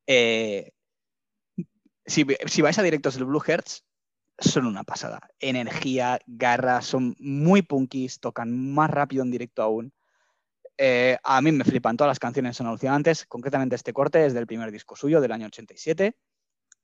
[0.08, 0.72] Eh,
[2.04, 3.84] si, vais a directos del Blue Hertz,
[4.38, 5.20] son una pasada.
[5.38, 9.92] Energía, garra, son muy punkis, tocan más rápido en directo aún.
[10.78, 13.24] Eh, a mí me flipan todas las canciones, son alucinantes.
[13.26, 16.16] Concretamente este corte es del primer disco suyo, del año 87,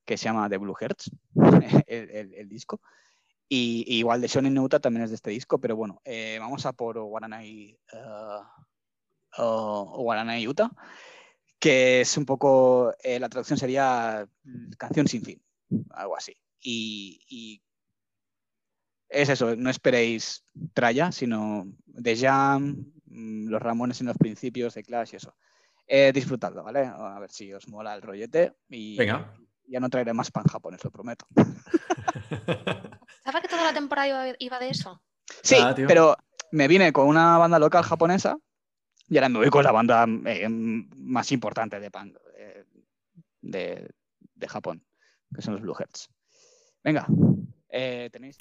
[0.04, 1.10] que se llama The Blue Hertz,
[1.88, 2.80] el disco.
[3.48, 6.66] Y, y igual de Shonen Neuta también es de este disco, pero bueno, eh, vamos
[6.66, 10.70] a por Guaranai, uh, uh, Guaranai Utah,
[11.58, 15.42] que es un poco, eh, la traducción sería mm, canción sin fin,
[15.90, 16.36] algo así.
[16.60, 17.62] Y, y
[19.08, 20.44] es eso, no esperéis
[20.74, 25.34] tralla, sino de Jam, mm, los Ramones en los principios de Clash y eso.
[25.86, 26.80] Eh, disfrutadlo, ¿vale?
[26.80, 29.34] A ver si os mola el rollete y Venga.
[29.68, 31.26] Ya no traeré más pan japonés, lo prometo.
[33.24, 35.00] ¿Sabes que toda la temporada iba- iba de eso?
[35.42, 36.16] Sí, Ah, pero
[36.52, 38.36] me vine con una banda local japonesa
[39.08, 42.64] y ahora me voy con la banda eh, más importante de punk eh,
[43.42, 43.90] de,
[44.34, 44.84] de Japón,
[45.34, 46.08] que son los Blue Hearts.
[46.82, 47.06] Venga,
[47.68, 48.36] eh, tenéis.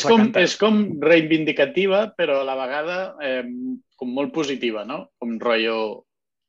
[0.00, 0.42] És, com, cantar.
[0.42, 3.44] és com reivindicativa, però a la vegada eh,
[3.96, 5.10] com molt positiva, no?
[5.20, 6.06] Com rotllo,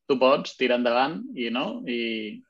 [0.07, 1.81] tu pots, tira endavant i no?
[1.87, 2.41] I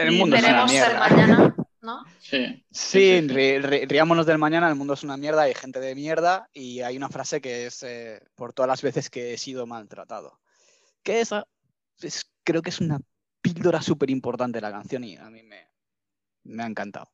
[0.00, 0.98] El Y mundo es una mierda.
[1.08, 2.04] mañana, ¿no?
[2.20, 5.94] sí, Sí, ri- ri- riámonos del mañana, el mundo es una mierda, hay gente de
[5.94, 9.66] mierda y hay una frase que es eh, por todas las veces que he sido
[9.66, 10.38] maltratado.
[11.02, 11.46] Que esa
[12.00, 13.00] es- creo que es una
[13.40, 15.68] píldora súper importante de la canción y a mí me,
[16.44, 17.10] me ha encantado.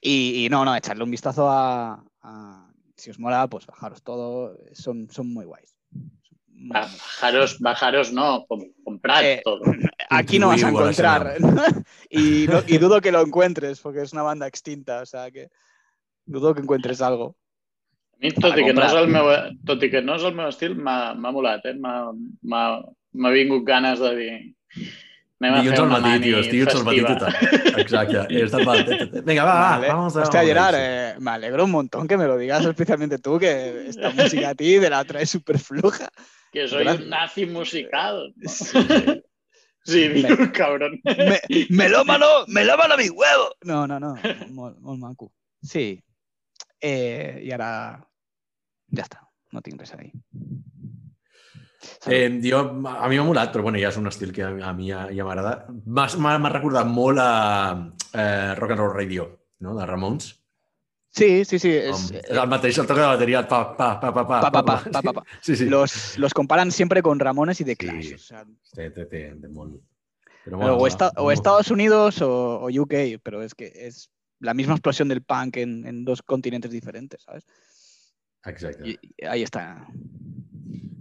[0.00, 2.62] Y, y no, no, echarle un vistazo a, a-
[2.96, 5.76] Si os mola, pues bajaros todo, son, son muy guays.
[5.90, 6.98] Muy, ba- muy guays.
[6.98, 9.60] bajaros, bajaros no, com, comprad Eh, todo.
[10.10, 11.36] Aquí no vas a encontrar.
[12.10, 15.50] y, no- y dudo que lo encuentres, porque es una banda extinta, o sea que
[16.24, 17.36] dudo que encuentres algo.
[18.14, 19.02] A mi, tot i, que no és comprar.
[19.04, 19.26] el meu,
[19.68, 21.74] tot i que no és el meu estil, m'ha molat, eh?
[21.76, 24.36] M'ha vingut ganes de dir...
[25.38, 27.18] Dilluns al una matí, mani tio, dilluns al matí festiva.
[27.18, 27.80] total.
[27.80, 29.22] Exacte, mal.
[29.26, 30.22] Vinga, va, va, vamos a...
[30.22, 34.10] Hostia, Gerard, eh, me alegro un montón que me lo digas, especialmente tú, que esta
[34.10, 36.08] música a ti te la traes súper floja.
[36.52, 38.32] Que soy un nazi musical.
[39.86, 40.08] Sí, sí.
[40.08, 41.00] Sí, Me- diu, cabrón.
[41.04, 43.54] Me, melómano, melómano mi huevo.
[43.62, 44.16] No, no, no,
[44.50, 45.32] molt, molt maco.
[45.62, 46.02] Sí.
[46.80, 47.68] Eh, I ara
[48.90, 49.20] ja està,
[49.54, 50.10] no tinc res a dir.
[52.06, 54.72] Eh, jo, a mi m'ha molat, però bueno, ja és un estil que a, a
[54.76, 55.66] mi ja, ja m'agrada.
[55.86, 57.30] M'ha recordat molt a
[58.12, 59.30] eh, Rock and Roll Radio,
[59.60, 59.76] no?
[59.78, 60.34] de Ramones.
[61.10, 61.70] sí, sí, sí.
[61.72, 64.82] Es, el mateix, el toc de el pa, pa, pa, pa, pa, Pa, pa, pa,
[64.92, 65.24] pa, pa, pa.
[65.40, 65.64] Sí, sí.
[65.64, 67.76] los, los comparan siempre con Ramones y The Sí.
[67.78, 68.14] Clash.
[68.14, 68.44] O, sea,
[70.86, 71.12] esta-.
[71.32, 74.10] Estados Unidos o, o UK, pero es que es
[74.40, 77.44] la misma explosión del punk en, en dos continentes diferentes, ¿sabes?
[78.84, 79.88] Y ahí está.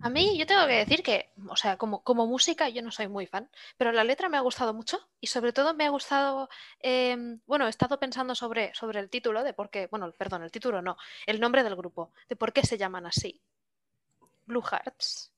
[0.05, 3.07] A mí yo tengo que decir que, o sea, como, como música yo no soy
[3.07, 6.47] muy fan, pero la letra me ha gustado mucho y sobre todo me ha gustado,
[6.79, 10.51] em, bueno, he estado pensando sobre, sobre el título de por qué, bueno, perdón, el
[10.51, 10.95] título no,
[11.25, 13.41] el nombre del grupo, de por qué se llaman así,
[14.45, 15.33] Blue Hearts.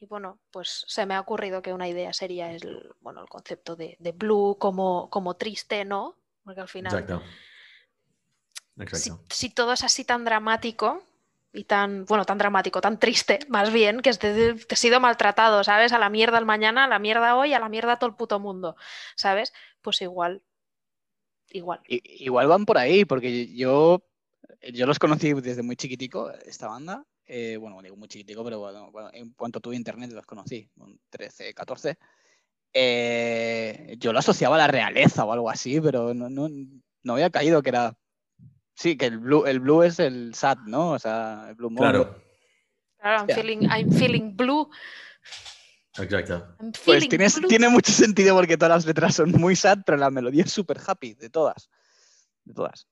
[0.00, 3.76] Y bueno, pues se me ha ocurrido que una idea sería el, bueno, el concepto
[3.76, 6.16] de, de blue como, como triste, ¿no?
[6.42, 7.24] Porque al final Exacte.
[8.96, 9.32] si, Exacte.
[9.32, 11.04] si todo es así tan dramático
[11.52, 15.92] y tan, bueno, tan dramático, tan triste, más bien, que que he sido maltratado, ¿sabes?
[15.92, 18.38] A la mierda al mañana, a la mierda hoy, a la mierda todo el puto
[18.38, 18.76] mundo,
[19.16, 19.52] ¿sabes?
[19.80, 20.42] Pues igual,
[21.50, 21.80] igual.
[21.86, 24.02] Igual van por ahí, porque yo,
[24.72, 27.04] yo los conocí desde muy chiquitico, esta banda.
[27.26, 30.98] Eh, bueno, digo muy chiquitico, pero bueno, bueno, en cuanto tuve internet los conocí, con
[31.10, 31.98] 13, 14.
[32.72, 36.48] Eh, yo lo asociaba a la realeza o algo así, pero no, no,
[37.02, 37.96] no había caído que era...
[38.78, 40.92] Sí, que el blue, el blue es el sad, ¿no?
[40.92, 41.82] O sea, el blue moon.
[41.82, 42.14] Claro,
[43.00, 44.68] Claro, I'm feeling, I'm feeling blue.
[45.98, 46.34] exacte.
[46.60, 47.48] I'm Pues tienes- blue.
[47.48, 50.78] tiene mucho sentido porque todas las letras son muy sad, pero la melodía es súper
[50.86, 51.68] happy, de todas.
[52.44, 52.86] De todas.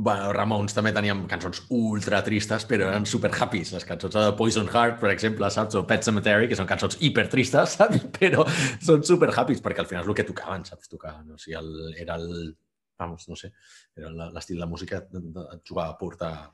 [0.00, 3.64] Bueno, Ramones també teníem cançons ultra tristes, però eren super happy.
[3.72, 5.74] Les cançons de Poison Heart, per exemple, saps?
[5.74, 7.98] O Pet Cemetery, que són cançons hiper tristes, saps?
[8.20, 8.44] Però
[8.80, 10.88] són super happy, perquè al final és el que tocaven, saps?
[10.88, 12.54] Tocaven, o sigui, el, era el...
[12.98, 13.52] Vamos, no sé,
[13.94, 16.52] era la- l'estil de música de- de- et jugava a portar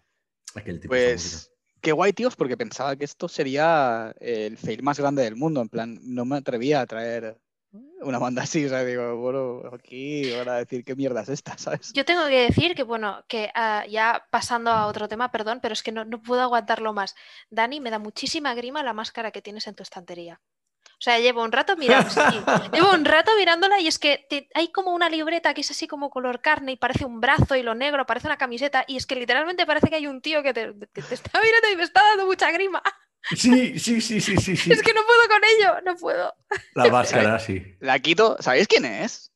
[0.55, 1.37] aquell tipus de música.
[1.37, 5.61] Pues qué guay, tíos, porque pensaba que esto sería el fail más grande del mundo.
[5.63, 7.39] En plan, no me atrevía a traer
[8.03, 8.65] una banda así.
[8.65, 11.93] O sea, digo, bueno, aquí van a decir qué mierda es esta, ¿sabes?
[11.95, 15.73] Yo tengo que decir que, bueno, que ah, ya pasando a otro tema, perdón, pero
[15.73, 17.15] es que no, no puedo aguantarlo más.
[17.51, 20.41] Dani, me da muchísima grima la máscara que tienes en tu estantería.
[21.05, 22.19] O sea, llevo un rato mirando, sí,
[22.73, 25.87] llevo un rato mirándola y es que te- hay como una libreta que es así
[25.87, 29.05] como color carne y parece un brazo y lo negro parece una camiseta y es
[29.05, 31.83] que literalmente parece que hay un tío que te, que te está mirando y me
[31.83, 32.83] está dando mucha grima.
[33.37, 34.73] Sí, sí, sí, sí, sí, sí.
[34.73, 36.33] Es que no puedo con ello, no puedo.
[36.75, 37.77] La màscara, sí.
[37.81, 38.39] La quito.
[38.41, 39.31] ¿Sabéis quién es?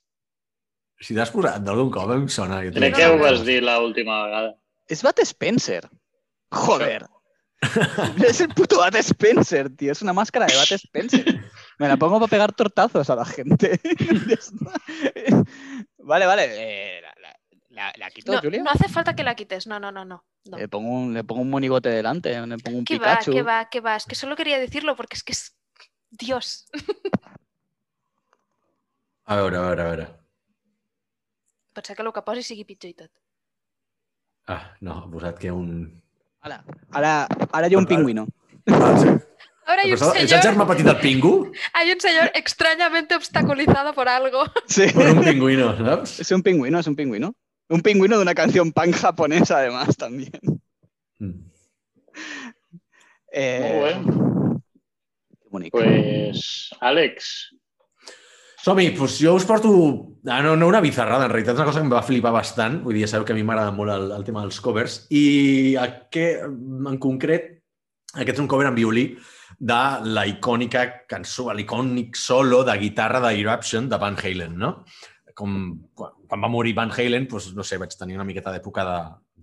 [1.05, 2.63] Si t'has posat d'algun cop em sona.
[2.65, 4.55] Jo Crec que ho vas dir l'última vegada.
[4.89, 5.85] Es Bat Spencer.
[6.51, 7.05] Joder.
[8.25, 9.93] es el puto Bat Spencer, tío.
[9.93, 11.45] Es una máscara de Bat Spencer.
[11.79, 13.81] Me la pongo para pegar tortazos a la gente.
[15.99, 16.45] Vale, vale.
[16.57, 17.39] eh, la, la-
[17.71, 18.63] la- la quito, No, Julia?
[18.63, 19.67] no hace falta que la quites.
[19.67, 20.25] No, no, no, no.
[20.47, 20.57] no.
[20.59, 23.19] Le, pongo un, le pongo un monigote delante, le pongo un ¿Qué va?
[23.19, 23.33] Pikachu.
[23.33, 23.69] ¿Qué va?
[23.69, 23.97] ¿Qué va?
[23.97, 25.55] Es que solo quería decirlo porque es que es...
[26.11, 26.67] Dios.
[29.27, 30.09] A veure, a veure, a veure.
[31.75, 33.11] Pensé que el que posi sigui pitjor i tot.
[34.49, 35.69] Ah, no, ha posat que un...
[36.41, 36.63] Ara,
[36.97, 37.13] ara,
[37.53, 38.25] ara hi ha un pingüino.
[38.73, 39.13] Ah, sí.
[39.69, 41.53] Ahora hay un és el señor, germà petit del pingu?
[41.77, 44.45] hay un señor extrañamente obstaculizado por algo.
[44.67, 44.87] Sí.
[44.97, 46.21] Per un pingüino, saps?
[46.21, 47.35] Es un pingüino, es un pingüino.
[47.69, 50.41] Un pingüino de una canción pan japonesa, además, también.
[51.19, 51.51] Mm.
[53.31, 54.13] Eh, bé.
[55.39, 55.77] Qué bonito.
[55.77, 57.53] pues, Àlex,
[58.65, 59.71] Som-hi, doncs jo us porto...
[60.27, 62.81] Ah, no, no una bizarrada, en realitat és una cosa que em va flipar bastant.
[62.83, 65.03] Vull dir, ja sabeu que a mi m'agrada molt el, el tema dels covers.
[65.15, 67.53] I aquest, en concret,
[68.17, 69.11] aquest és un cover en violí
[69.59, 74.73] de la icònica cançó, l'icònic solo de guitarra d'Eruption de Van Halen, no?
[75.39, 75.55] Com
[75.95, 78.99] quan, quan va morir Van Halen, doncs, no sé, vaig tenir una miqueta d'època de,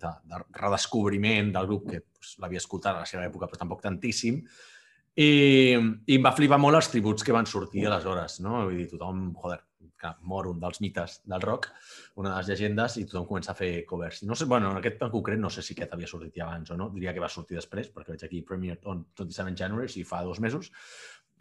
[0.06, 3.84] de, de redescobriment del grup, que doncs, l'havia escoltat a la seva època, però tampoc
[3.84, 4.42] tantíssim.
[5.16, 5.30] I,
[5.72, 8.66] I em va flipar molt els tributs que van sortir aleshores, no?
[8.66, 9.62] Vull dir, tothom, joder,
[10.06, 11.72] que mor un dels mites del rock,
[12.22, 14.24] una de les llegendes, i tothom comença a fer covers.
[14.30, 16.72] No sé, bueno, en aquest en concret no sé si aquest havia sortit ja abans
[16.72, 20.06] o no, diria que va sortir després, perquè veig aquí Premiere on 27 January, si
[20.08, 20.72] fa dos mesos,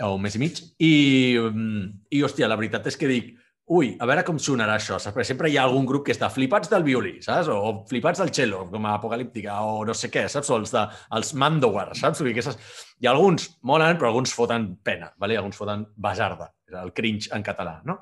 [0.03, 0.93] o un mes i mig, i,
[1.39, 3.35] mm, i hòstia, la veritat és que dic,
[3.73, 5.15] ui, a veure com sonarà això, saps?
[5.15, 7.49] Perquè sempre hi ha algun grup que està flipats del violí, saps?
[7.53, 10.51] O, o flipats del cello, com a apocalíptica, o no sé què, saps?
[10.53, 10.85] O els, de,
[11.17, 12.21] els Mandowar, saps?
[12.21, 12.59] Vull dir, aquestes...
[13.01, 15.39] I alguns molen, però alguns foten pena, vale?
[15.41, 16.53] alguns foten basarda,
[16.83, 18.01] el cringe en català, no?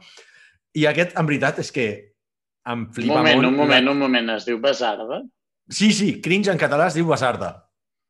[0.78, 1.86] I aquest, en veritat, és que
[2.68, 3.50] em un flipa moment, molt.
[3.50, 4.30] un moment, un moment.
[4.36, 5.22] Es diu Basarda?
[5.72, 7.52] Sí, sí, cringe en català es diu basarda.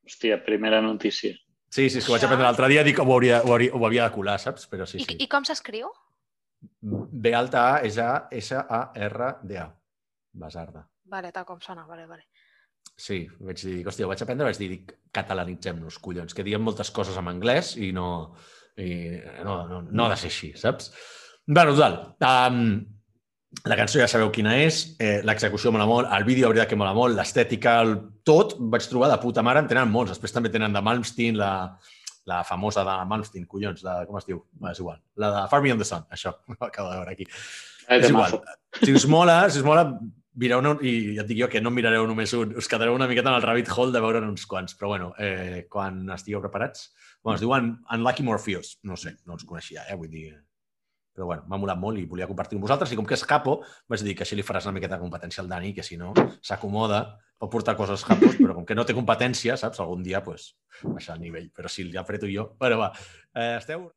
[0.07, 1.35] Hòstia, primera notícia.
[1.73, 3.73] Sí, sí, és que ho vaig aprendre l'altre dia, dic que ho, hauria, ho, hauria,
[3.77, 4.67] ho havia de colar, saps?
[4.69, 5.19] Però sí, I, sí.
[5.25, 5.93] I com s'escriu?
[6.83, 9.69] B alta A, S A, S A R D A.
[10.43, 10.85] Basarda.
[11.13, 12.27] Vale, tal com sona, vale, vale.
[12.97, 16.63] Sí, vaig dir, dic, hòstia, ho vaig aprendre, vaig dir, dic, catalanitzem-nos, collons, que diem
[16.65, 18.09] moltes coses en anglès i no,
[18.81, 18.91] i
[19.45, 20.91] no, no, no ha de ser així, saps?
[21.47, 22.61] Bé, total, um,
[23.69, 26.79] la cançó ja sabeu quina és, eh, l'execució mola molt, el vídeo, la veritat que
[26.79, 27.97] mola molt, l'estètica, el...
[28.25, 31.53] tot, vaig trobar de puta mare, en tenen molts, després també tenen de Malmsteen, la,
[32.31, 34.45] la famosa de Malmsteen, collons, la, com es diu?
[34.63, 35.03] Va, és igual.
[35.19, 37.27] La de Far Beyond the Sun, això, ho acabo de veure aquí.
[37.89, 38.39] Eh, És igual.
[38.79, 39.89] Si us mola, si us mola,
[40.39, 42.95] mireu un, i ja et dic jo que no en mirareu només un, us quedareu
[42.97, 46.41] una miqueta en el rabbit hole de veure uns quants, però bueno, eh, quan estigueu
[46.45, 50.31] preparats, bueno, es diuen Unlucky Morpheus, no sé, no els coneixia, eh, vull dir...
[51.13, 53.59] Però bueno, m'ha molat molt i volia compartir amb vosaltres i com que és capo,
[53.89, 56.13] vaig dir que així li faràs una miqueta de competència al Dani, que si no
[56.41, 57.03] s'acomoda,
[57.43, 60.53] pot portar coses capos, però com que no té competència, saps, algun dia, pues,
[60.85, 61.51] baixar el nivell.
[61.53, 62.53] Però si ja faré jo.
[62.61, 62.93] Però va,
[63.35, 63.91] eh, esteu...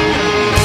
[0.00, 0.59] Carai.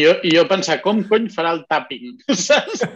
[0.00, 2.16] I jo, i jo pensar, com cony farà el tapping?
[2.46, 2.86] Saps?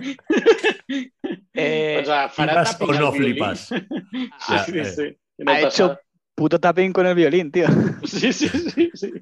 [1.54, 3.68] Eh, o sea, farà Flipes tapping o no flipes?
[4.14, 4.84] Sí, Ja, sí, eh.
[4.96, 5.06] sí.
[5.46, 5.88] Ha hecho
[6.34, 7.66] puto tapping con el violín, tío.
[8.04, 8.90] Sí, sí, sí.
[8.94, 9.12] sí.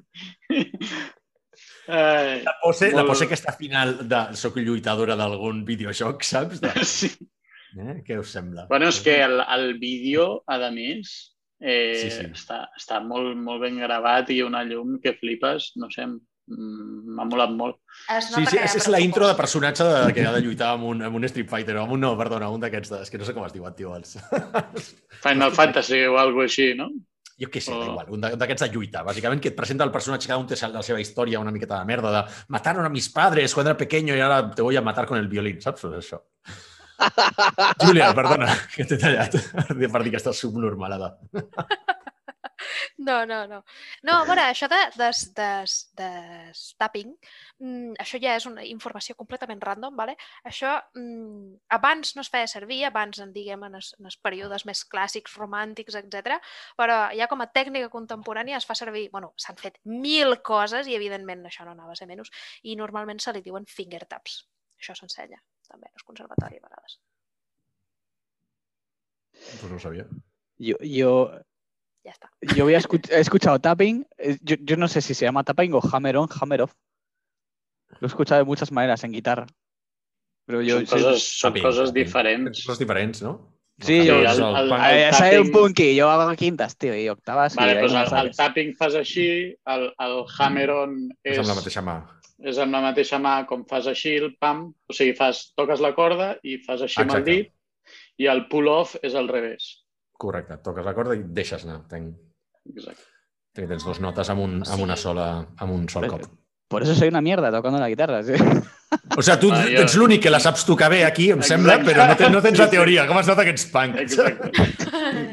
[1.87, 6.61] Ai, La pose, la molt- pose aquesta final de soc lluitadora d'algun videojoc, saps?
[6.63, 7.09] De, Sí.
[7.77, 7.97] eh?
[8.07, 8.67] Què us sembla?
[8.69, 12.25] Bueno, és que el, el vídeo, a més, eh, Sí, sí.
[12.31, 16.07] Està, està molt, molt ben gravat i una llum que flipes, no sé,
[16.47, 17.77] m'ha molat molt.
[18.11, 20.41] Es Sí, nota sí, que és, és la intro de personatge de, que ha de
[20.45, 23.01] lluitar amb un, amb un Street Fighter, o amb un, no, perdona, un d'aquests, de-
[23.05, 24.17] és que no sé com es diuen, tio, els...
[25.25, 26.89] Final Fantasy o alguna així, no?
[27.41, 27.81] Jo què sé, Oh.
[27.89, 30.83] igual, un d'aquests de lluita, bàsicament, que et presenta el personatge, cada un té la
[30.85, 34.19] seva història, una miqueta de merda, de mataron a mis padres cuando era pequeño y
[34.21, 35.81] ahora te voy a matar con el violín, saps?
[35.81, 36.21] Pues això.
[37.83, 39.33] Júlia, perdona, que t'he tallat
[39.65, 41.15] per dir que estàs subnormalada.
[42.97, 43.59] No, no, no.
[44.03, 45.47] No, a veure, això de, de, de,
[45.99, 46.09] de
[46.79, 47.13] tapping,
[47.59, 50.15] mm, això ja és una informació completament random, vale?
[50.49, 54.65] Això mm, abans no es feia servir, abans en diguem en els, en els períodes
[54.69, 56.39] més clàssics, romàntics, etc.
[56.79, 60.97] però ja com a tècnica contemporània es fa servir, bueno, s'han fet mil coses i
[60.97, 62.31] evidentment això no anava a ser menys,
[62.63, 64.43] i normalment se li diuen finger taps.
[64.79, 66.99] Això s'ensenya també als conservatori a vegades.
[69.33, 70.05] Pues no ho sabia.
[70.57, 71.13] Yo, yo,
[72.03, 72.29] Ja està.
[72.55, 74.05] yo había escuch- he escuchado tapping.
[74.17, 76.73] eh, Yo, yo no sé si se llama tapping o hammer on, hammer off.
[77.99, 79.45] Lo he escuchado de muchas maneras en guitarra.
[80.45, 82.03] Pero yo Són sí- coses, són Tapping, coses tapping.
[82.03, 82.65] diferents.
[82.65, 83.53] Coses diferents, no?
[83.79, 87.07] Sí, El jo- el- el el- soy un tapping- punky, yo hago quintas, tío, y
[87.09, 87.53] octavas.
[87.53, 91.39] y Vale, ahí doncs no el, el tapping fas així, el, el hammer-on És és,
[91.39, 92.05] amb la mateixa mà.
[92.43, 95.95] és amb la mateixa mà com fas així el pam, o sigui, fas, toques la
[95.95, 97.31] corda i fas així amb el Exacte.
[97.31, 97.51] dit,
[98.17, 99.82] i el pull-off és al revés.
[100.17, 101.81] Correcte, toques la corda i deixes anar.
[101.89, 102.13] Tenc,
[102.75, 103.03] Exacte.
[103.53, 106.23] que tens dues notes amb, un, amb una sola, amb un sol cop.
[106.69, 108.23] Por eso soy una mierda tocando la guitarra.
[108.23, 108.33] ¿sí?
[109.17, 111.91] O sigui, tu Ah, ets l'únic que la saps tocar bé aquí, em sembla, Exacte.
[111.91, 113.05] però no, ten, no tens la teoria.
[113.05, 113.99] Com es nota que ets punk?
[114.05, 114.51] Exacte.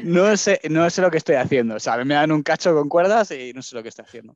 [0.03, 1.75] No sé, no sé lo que estoy haciendo.
[1.75, 4.35] O sea, me dan un cacho con cuerdas y no sé lo que estoy haciendo.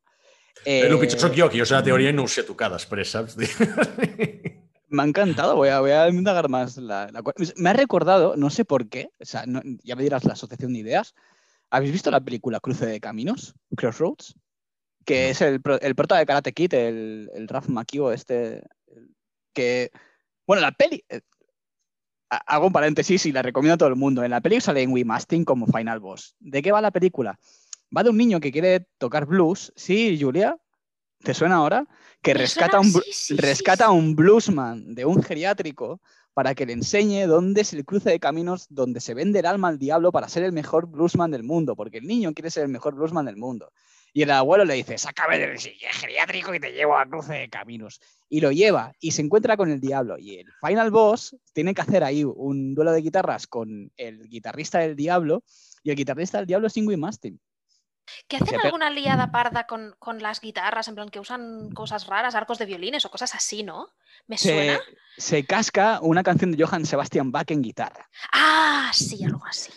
[0.63, 0.87] Eh...
[0.87, 3.11] El pitjor sóc jo, que jo sé la teoria i no ho sé tocar després,
[3.11, 3.35] saps?
[4.95, 6.77] Me ha encantado, voy a, voy a indagar más.
[6.77, 7.21] La, la
[7.57, 10.71] me ha recordado, no sé por qué, o sea, no- ya me dirás la asociación
[10.73, 11.13] de ideas.
[11.69, 13.53] ¿Habéis visto la película Cruce de Caminos?
[13.75, 14.35] Crossroads.
[15.03, 18.63] Que es el, el prota de Karate Kid, el, el Ralph Macchio este.
[19.53, 19.91] Que.
[20.47, 21.03] Bueno, la peli.
[21.09, 21.21] eh,
[22.29, 24.23] ha- Hago un paréntesis y la recomiendo a todo el mundo.
[24.23, 26.35] En la peli sale Wee Mastin como final boss.
[26.39, 27.37] ¿De qué va la película?
[27.95, 29.73] Va de un niño que quiere tocar blues.
[29.75, 30.57] Sí, Julia,
[31.23, 31.85] ¿te suena ahora?
[32.22, 33.89] Que rescata, suena, un, sí, sí, rescata sí.
[33.89, 36.01] a un bluesman de un geriátrico
[36.34, 39.70] para que le enseñe dónde es el cruce de caminos donde se vende el alma
[39.70, 42.70] al diablo para ser el mejor bluesman del mundo, porque el niño quiere ser el
[42.70, 43.72] mejor bluesman del mundo.
[44.11, 47.99] Y el abuelo le dice, sácame del geriátrico y te llevo al cruce de caminos.
[48.30, 50.18] Y lo lleva y se encuentra con el diablo.
[50.18, 54.80] Y el final boss tiene que hacer ahí un duelo de guitarras con el guitarrista
[54.80, 55.43] del diablo
[55.84, 57.39] y el guitarrista del diablo es Ingrid Mastin.
[58.27, 60.87] ¿Que hacen alguna liada parda con, con las guitarras?
[60.87, 63.89] En plan, que usan cosas raras, arcos de violines o cosas así, ¿no?
[64.27, 64.79] ¿Me Se, suena?
[65.17, 68.09] se casca una canción de Johann Sebastian Bach en guitarra.
[68.33, 69.71] Ah, sí, algo así.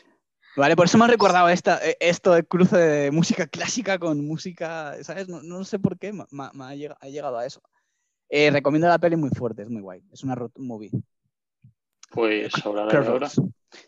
[0.57, 4.27] Vale, por eso me ha recordado esta, eh, esto de cruce de música clásica con
[4.27, 5.29] música, ¿sabes?
[5.29, 7.63] No, no sé por qué, me, ha llegado a eso.
[8.29, 10.03] Eh, recomiendo la peli muy fuerte, es muy guay.
[10.13, 10.91] Es una road movie.
[12.11, 13.29] Pues haurà de veure.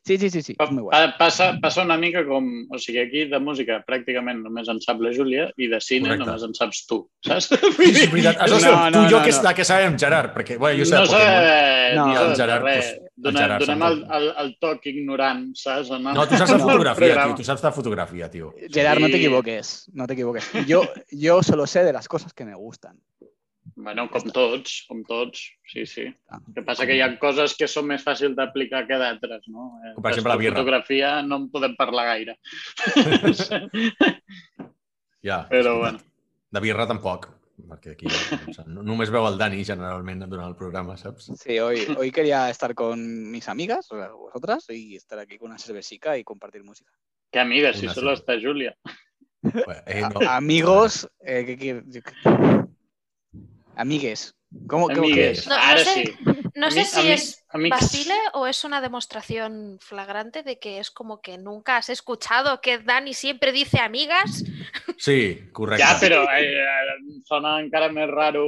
[0.05, 0.93] Sí, sí, sí, sí, Pa- és guai.
[0.93, 2.45] pa- Passa, passa una mica com...
[2.71, 6.27] O sigui, aquí de música pràcticament només en sap la Júlia i de cine Correcte.
[6.27, 7.49] només en saps tu, saps?
[7.81, 8.43] És veritat.
[8.45, 9.47] Això No, no, no, tu i jo no, que, és no.
[9.49, 11.97] la que sabem, Gerard, perquè bueno, jo sé no de sé, Pokémon.
[11.97, 12.91] No, no, el sé Gerard, res.
[13.17, 15.89] doncs, Gerard donem el, el, el toc ignorant, saps?
[15.97, 16.65] En el- No, tu saps de No.
[16.69, 18.53] fotografia, tio, tu saps de fotografia, tio.
[18.69, 19.25] Gerard, no te Sí.
[19.25, 20.45] equivoques, no te equivoques.
[20.69, 23.01] Yo, yo solo sé de las cosas que me gustan.
[23.81, 25.41] Bueno, com tots, com tots,
[25.73, 26.05] sí, sí.
[26.29, 26.39] Ah.
[26.47, 29.71] El que passa que hi ha coses que són més fàcils d'aplicar que d'altres, no?
[29.87, 30.57] Eh, Com per exemple la birra.
[30.59, 32.37] fotografia no en podem parlar gaire.
[35.23, 35.99] Ja, Però bueno.
[36.51, 37.27] De birra tampoc,
[37.69, 41.29] perquè aquí o només veu el Dani generalment durant el programa, saps?
[41.37, 45.51] Sí, hoy, hoy quería estar con mis amigas, o sea, vosotras, y estar aquí con
[45.51, 46.91] una cervecica y compartir música.
[47.31, 48.23] Que amiga, si Una solo sí.
[48.23, 48.75] està Júlia.
[49.43, 50.29] Bueno, Eh, no.
[50.31, 52.67] Amigos, eh, ¿qué quiere- yo qué-
[53.81, 54.35] Amigues.
[54.69, 55.47] ¿Cómo, cómo que Amigues, es?
[55.49, 56.05] No, sé.
[56.05, 56.15] sí.
[56.55, 61.39] No sé si es vacile o es una demostración flagrante de que es como que
[61.39, 64.45] nunca has escuchado que Dani siempre dice amigas.
[64.99, 65.83] Sí, correcte.
[65.83, 66.61] Ja, però eh,
[66.93, 68.45] em sona encara més raro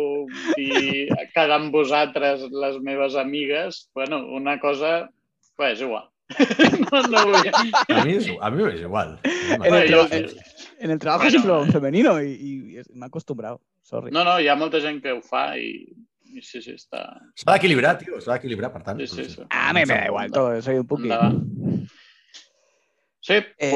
[0.53, 1.09] dir
[1.41, 3.87] amb vosaltres les meves amigues.
[3.95, 5.09] Bueno, una cosa,
[5.57, 6.12] pues igual.
[6.93, 7.49] No, no vull...
[7.49, 9.18] A mi, és, a mi és igual.
[9.24, 10.28] En el, jo- en-
[10.78, 11.72] en el trabajo Bueno, eh.
[11.72, 12.33] femenino y,
[12.72, 13.61] y es- me he acostumbrado.
[13.83, 14.11] Sorry.
[14.12, 15.87] No, no, hi ha molta gent que ho fa i
[16.43, 17.03] sí, sí, està...
[17.37, 19.01] S'ha d'equilibrar, tio, s'ha d'equilibrar, per tant.
[19.01, 19.43] Sí, sí, sí.
[19.51, 21.12] A mí me da igual todo, soy un poquito.
[21.14, 21.89] Endavant.
[23.20, 23.72] Sí, Eh,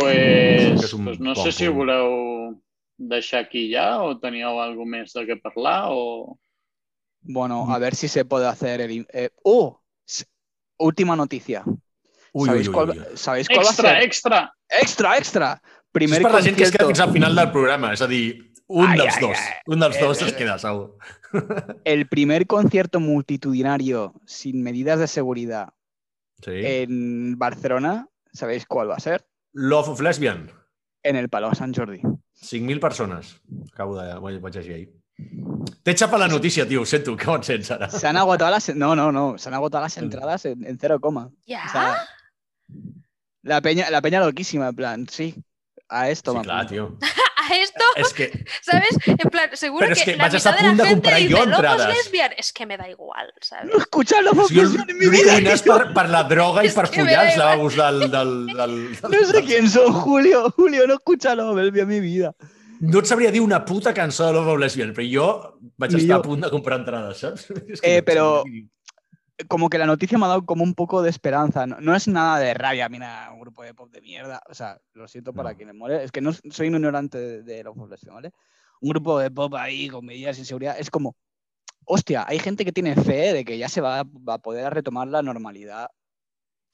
[0.74, 2.60] pues, un pues no sé si voleu
[2.98, 6.38] deixar aquí ja o teníeu alguna més de què parlar o...
[7.20, 9.06] Bueno, a ver si se puede hacer el...
[9.12, 9.80] eh, ¡Oh!
[10.78, 11.64] Última noticia.
[12.36, 13.00] Ui, ¿Sabéis, cuál, ui.
[13.16, 14.02] ¿Sabéis cuál va a Extra, ser?
[14.02, 14.54] extra!
[14.82, 15.62] ¡Extra, extra!
[15.96, 18.06] Primer és per la gent que es queda fins al final del programa, és a
[18.10, 18.24] dir,
[18.68, 19.38] un Ai, dels ai, dos.
[19.38, 19.54] ai.
[19.72, 20.98] Un dels Eh, dos eh, es queda, segur.
[21.84, 25.70] El primer concierto multitudinario sin medidas de seguridad
[26.42, 26.52] Sí.
[26.52, 29.24] en Barcelona, ¿sabéis cuál va a ser?
[29.54, 30.50] Love of Lesbian.
[31.02, 32.00] En el Palau Sant Jordi.
[32.02, 33.40] 5.000 persones.
[33.72, 34.12] Acabo de...
[34.18, 34.90] Vaig, vaig llegir ahir.
[35.82, 36.82] T'he xapat la notícia, tio.
[36.82, 37.88] Ho sento, que ho sents ara.
[37.88, 38.68] Se han agotado las...
[38.76, 39.38] No, no, no.
[39.38, 41.30] Se han agotado las entradas en, en cero coma.
[41.46, 41.62] Ja?
[41.64, 42.08] O sea,
[43.42, 45.34] la peña, la peña loquísima, en plan, sí,
[45.88, 46.72] a esto Sí, me clar, apunto.
[46.74, 46.98] tio.
[47.48, 48.98] A esto, És que ¿sabes?
[49.06, 50.84] En plan, seguro Pero es que, que la vas a estar mitad a de la
[50.88, 51.88] gente comprar dice, locos entradas".
[51.96, 52.30] lesbian.
[52.38, 53.70] Es que me da igual, ¿sabes?
[53.72, 55.38] No escuchado la si confusión en mi vida.
[55.52, 58.00] és per, per la droga i És per que me follar els lavabos del...
[58.10, 60.50] del, del, del No sé quién son, Julio.
[60.56, 62.34] Julio, no escuchado la Belvia en mi vida.
[62.80, 65.28] No et sabria dir una puta cançó de Love of Lesbian, però jo
[65.78, 66.18] vaig estar jo.
[66.18, 67.46] a punt de comprar entrades, saps?
[67.68, 68.42] És Eh, no però-.
[69.48, 71.66] Como que la noticia me ha dado como un poco de esperanza.
[71.66, 74.40] No, no es nada de rabia, mira, un grupo de pop de mierda.
[74.48, 75.56] O sea, lo siento para No.
[75.56, 76.02] quienes muere.
[76.04, 78.32] Es que no soy un ignorante de, de los Lesbian, ¿vale?
[78.80, 80.76] Un grupo de pop ahí con medidas de seguridad.
[80.78, 81.16] Es como,
[81.84, 85.08] hostia, hay gente que tiene fe de que ya se va, va a poder retomar
[85.08, 85.90] la normalidad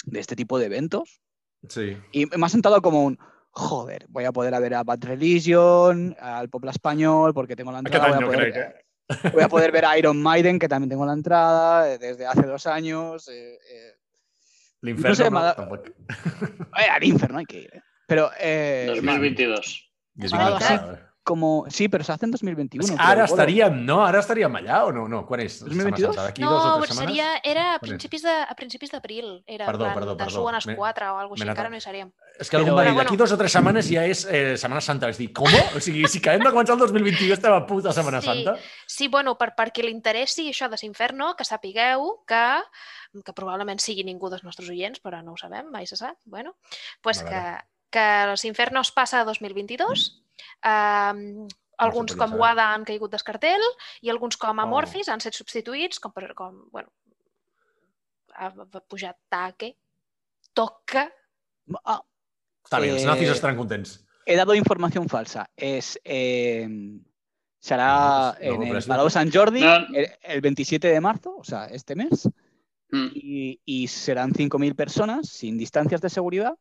[0.05, 1.21] de este tipo de eventos.
[1.69, 1.97] Sí.
[2.13, 3.19] Y me ha sentado como un,
[3.51, 7.79] joder, voy a poder a ver a Bad Religion, al Popla Español, porque tengo la
[7.81, 8.17] entrada.
[8.17, 8.82] voy, a poder?
[9.33, 12.43] Voy a poder ver a Iron Maiden, que también tengo la entrada eh, desde hace
[12.43, 13.29] dos años.
[13.29, 13.93] Eh, eh,
[14.81, 15.87] L'inferno No sé, no, m'ha- tampoc.
[15.89, 17.71] eh, al Inferno hay que ir.
[17.75, 17.83] eh.
[18.07, 19.91] Pero eh, 2022.
[20.21, 22.83] És m'ha dado como, sí, pero se hace en 2021.
[22.87, 23.35] Pues creo, ara bolo.
[23.35, 24.05] estaríem, no?
[24.05, 25.07] Ara estaríem allà o no?
[25.09, 25.61] No, quan és?
[25.61, 26.14] 2022?
[26.14, 26.23] Setmana Santa?
[26.29, 27.16] D'aquí dos o No, tres setmanes?
[27.16, 27.81] seria, era a és?
[27.81, 29.43] principis de, a principis d'abril.
[29.47, 30.31] Era Perdó, plan, perdó, de perdó.
[30.41, 32.12] suben les Me- 4 o alguna me així, encara no hi seríem.
[32.41, 35.07] És que algú va dir, d'aquí dos o tres setmanes ja és eh, Setmana Santa.
[35.07, 35.47] Vaig dir, com?
[35.77, 38.27] O sigui, si acabem de començar el 2022 estem a puta Setmana Sí.
[38.27, 38.57] Santa?
[38.87, 42.45] Sí, bueno, per, per qui li interessi això de Sinferno, que sapigueu que,
[43.25, 46.16] que probablement sigui ningú dels nostres oients, però no ho sabem, mai se sap.
[46.25, 46.57] Bueno,
[47.01, 47.43] pues que,
[47.91, 50.25] que Sinferno es passa a 2022,
[50.64, 51.47] um,
[51.78, 52.34] alguns com.
[52.38, 53.62] Wada han caigut del cartell
[54.03, 54.62] i alguns com Oh.
[54.62, 56.88] Amorphis han estat substituïts, com, per, com bueno,
[58.36, 59.74] ha, ha pujat Take,
[60.55, 61.11] Toca,
[61.84, 62.01] Ah,
[62.64, 64.05] Està bé, els Eh, nazis estaran contents.
[64.26, 65.49] he dado información falsa.
[65.57, 66.68] Es, eh,
[67.61, 69.74] será No, en el Palau Sant Jordi No.
[69.95, 72.28] el, el 27 de marzo, o sea, este mes.
[72.95, 73.09] Mm.
[73.14, 76.53] y, y serán 5.000 personas sin distancias de seguridad,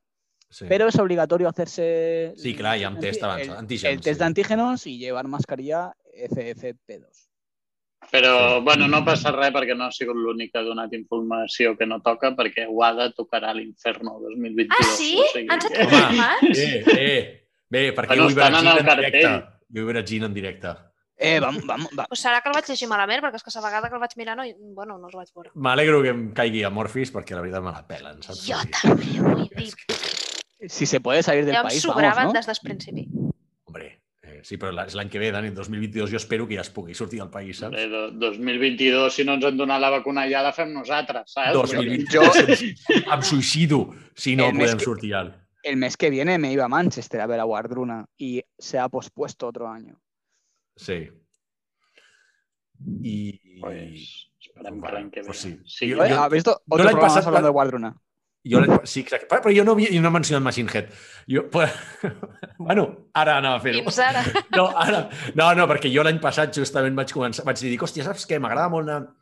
[0.51, 0.65] Sí.
[0.67, 4.15] pero es obligatorio hacerse Sí, clar, hi ha un el- test el, antígens, el test
[4.15, 4.19] sí.
[4.19, 7.29] de antígenos y llevar mascarilla FFP2.
[8.11, 8.63] Però, Sí.
[8.65, 12.01] bueno, no passa res perquè no ha sigut l'únic que ha donat informació que no
[12.01, 14.77] toca, perquè Wada tocarà a l'Inferno 2022.
[14.81, 15.15] Ah, sí?
[15.17, 16.57] O sigui, Home, confirmats?
[16.59, 19.21] Eh, eh, bé, perquè Bueno, vull veure estan en el directe.
[19.21, 19.41] cartell.
[19.71, 20.73] Jo vull veure Gin en directe.
[21.23, 23.61] Eh, vamos, vamos, va- Pues serà que el vaig llegir malament, perquè és que la
[23.67, 24.43] vegada que el vaig mirar no,
[24.73, 25.51] bueno, no els vaig veure.
[25.53, 28.43] M'alegro que em caigui Amorphis perquè la veritat me la pelen, saps?
[28.47, 29.71] Jo també vull dir.
[30.67, 32.31] Si se puede salir del Ja país, vamos, ¿no?
[32.33, 33.07] des del principi.
[33.63, 36.55] Hombre, eh, sí, però la- és l'any que ve, Dani, el 2022, jo espero que
[36.55, 37.75] ja es pugui sortir del país, saps?
[37.75, 41.53] Bé, do- 2022, si no ens han donat la vacuna ja la fem nosaltres, saps?
[41.53, 42.61] 2022,
[43.15, 45.23] em suïcido si no El mes podem que- sortir ja.
[45.63, 48.89] El mes que viene me iba a Manchester a ver a Wardruna y se ha
[48.89, 49.99] pospuesto otro año.
[50.75, 51.09] Sí.
[53.03, 53.59] I...
[53.61, 55.25] Pues, esperem que l'any que ve.
[55.27, 55.59] pues sí.
[55.65, 55.91] sí.
[55.91, 57.95] Jo- Oye, ¿Has visto otro l'any programa hablando de Wardruna?
[58.43, 59.27] Jo sí, exacte.
[59.29, 60.89] Però però jo no, havia, jo no he mencionat Machine Head.
[61.29, 61.71] Jo, pues,
[62.57, 63.85] bueno, ara anava a fer-ho.
[64.01, 64.23] Ara.
[64.57, 65.03] No, ara,
[65.37, 68.41] no, no, perquè jo l'any passat justament vaig començar, vaig dir, hòstia, saps què?
[68.41, 69.17] M'agrada molt anar...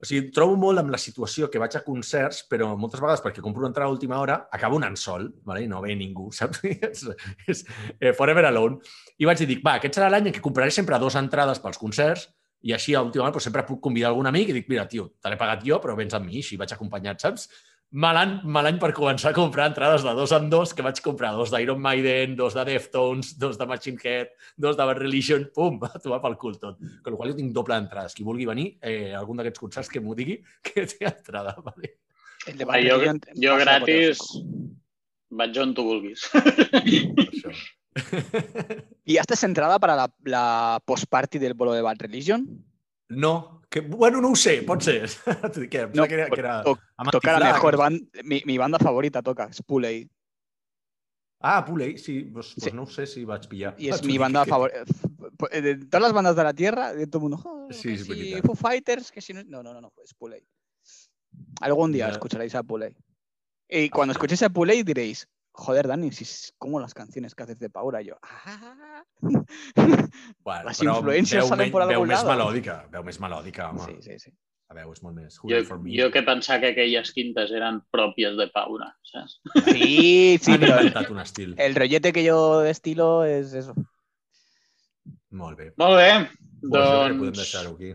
[0.00, 3.42] O sigui, trobo molt amb la situació que vaig a concerts, però moltes vegades perquè
[3.44, 5.66] compro una entrada a última hora, acabo anant sol, vale?
[5.68, 6.62] no ve ningú, saps?
[6.64, 7.02] és,
[7.44, 7.64] és
[7.98, 8.78] eh, forever alone.
[9.20, 12.30] I vaig dir, va, aquest serà l'any en què compraré sempre dues entrades pels concerts
[12.62, 15.10] i així a última hora doncs, sempre puc convidar algun amic i dic, mira, tio,
[15.20, 17.48] te l'he pagat jo, però vens amb mi, així vaig acompanyat, saps?
[17.90, 21.00] Mal any, mal any per començar a comprar entrades de dos en dos, que vaig
[21.02, 25.48] comprar dos d'Iron Maiden, dos de Deftones, dos de Machine Head, dos de Bad Religion,
[25.54, 26.78] pum, va tomar pel cul tot.
[26.78, 28.14] Con la qual cosa jo tinc doble d'entrades.
[28.14, 31.56] Qui vulgui venir, eh, algun d'aquests concerts que m'ho digui, que té entrada.
[31.66, 31.96] Vale?
[32.46, 33.00] El de jo,
[33.42, 34.22] jo gratis
[35.30, 36.30] vaig on tu vulguis.
[36.30, 37.54] Per.
[39.04, 42.46] ¿Y has entrada para la, la post-party del bolo de Bad Religion?
[43.10, 45.08] No, que, bueno, no ho sé, pot ser.
[45.70, 48.56] Què, No, sembla que era, que era to- amb Toca la mejor banda, mi, mi
[48.58, 50.08] banda favorita toca, es Puley.
[51.42, 52.30] Ah, Puley, sí, Sí.
[52.30, 53.74] doncs no ho sé si vaig pillar.
[53.78, 54.72] Y es T'ho mi banda que- favor-
[55.50, 57.98] eh, de todas las bandas de la Tierra, de todo el mundo, "Oh, Sí, que
[57.98, 58.42] si.
[58.42, 59.42] Foo Fighters, que si no...
[59.44, 60.42] No, no, no, no, es Puley.
[61.60, 62.94] Algún día escucharéis a Puley.
[63.68, 65.26] Y cuando escuchéis a Puley diréis,
[65.60, 68.00] joder, Dani, si es como las canciones que haces de Paura.
[68.02, 69.04] Y yo, "Ah".
[70.42, 72.30] Bueno, Les però influències veu, salen por algún veu més lado.
[72.32, 73.84] melòdica, veu més melòdica, home.
[73.86, 74.32] Sí, sí, sí.
[74.70, 75.36] La veu és molt més...
[75.42, 75.90] Jo, Who for me.
[75.98, 79.40] jo que pensava que aquelles quintes eren pròpies de Paura, saps?
[79.66, 81.54] Sí, sí, Han inventat un estil.
[81.58, 83.74] el rollete que yo destilo es eso.
[85.30, 85.72] Molt bé.
[85.76, 86.10] Molt bé,
[86.60, 87.94] Pues jo que podem doncs deixar-ho aquí.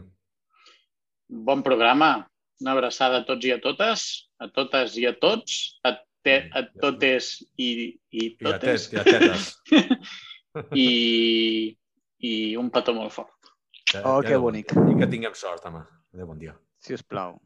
[1.28, 2.28] bon programa.
[2.62, 6.66] Una abraçada a tots i a totes, a totes i a tots, a, te, a
[6.82, 7.70] totes i,
[8.12, 9.50] i I a totes, tet, i a tetes.
[10.86, 10.90] i,
[12.26, 13.52] i un petó molt fort.
[14.04, 14.74] Oh, Que que bonic.
[14.74, 15.84] I que tinguem sort, home.
[16.16, 16.56] Adéu, bon dia.
[16.82, 17.38] Si os plau.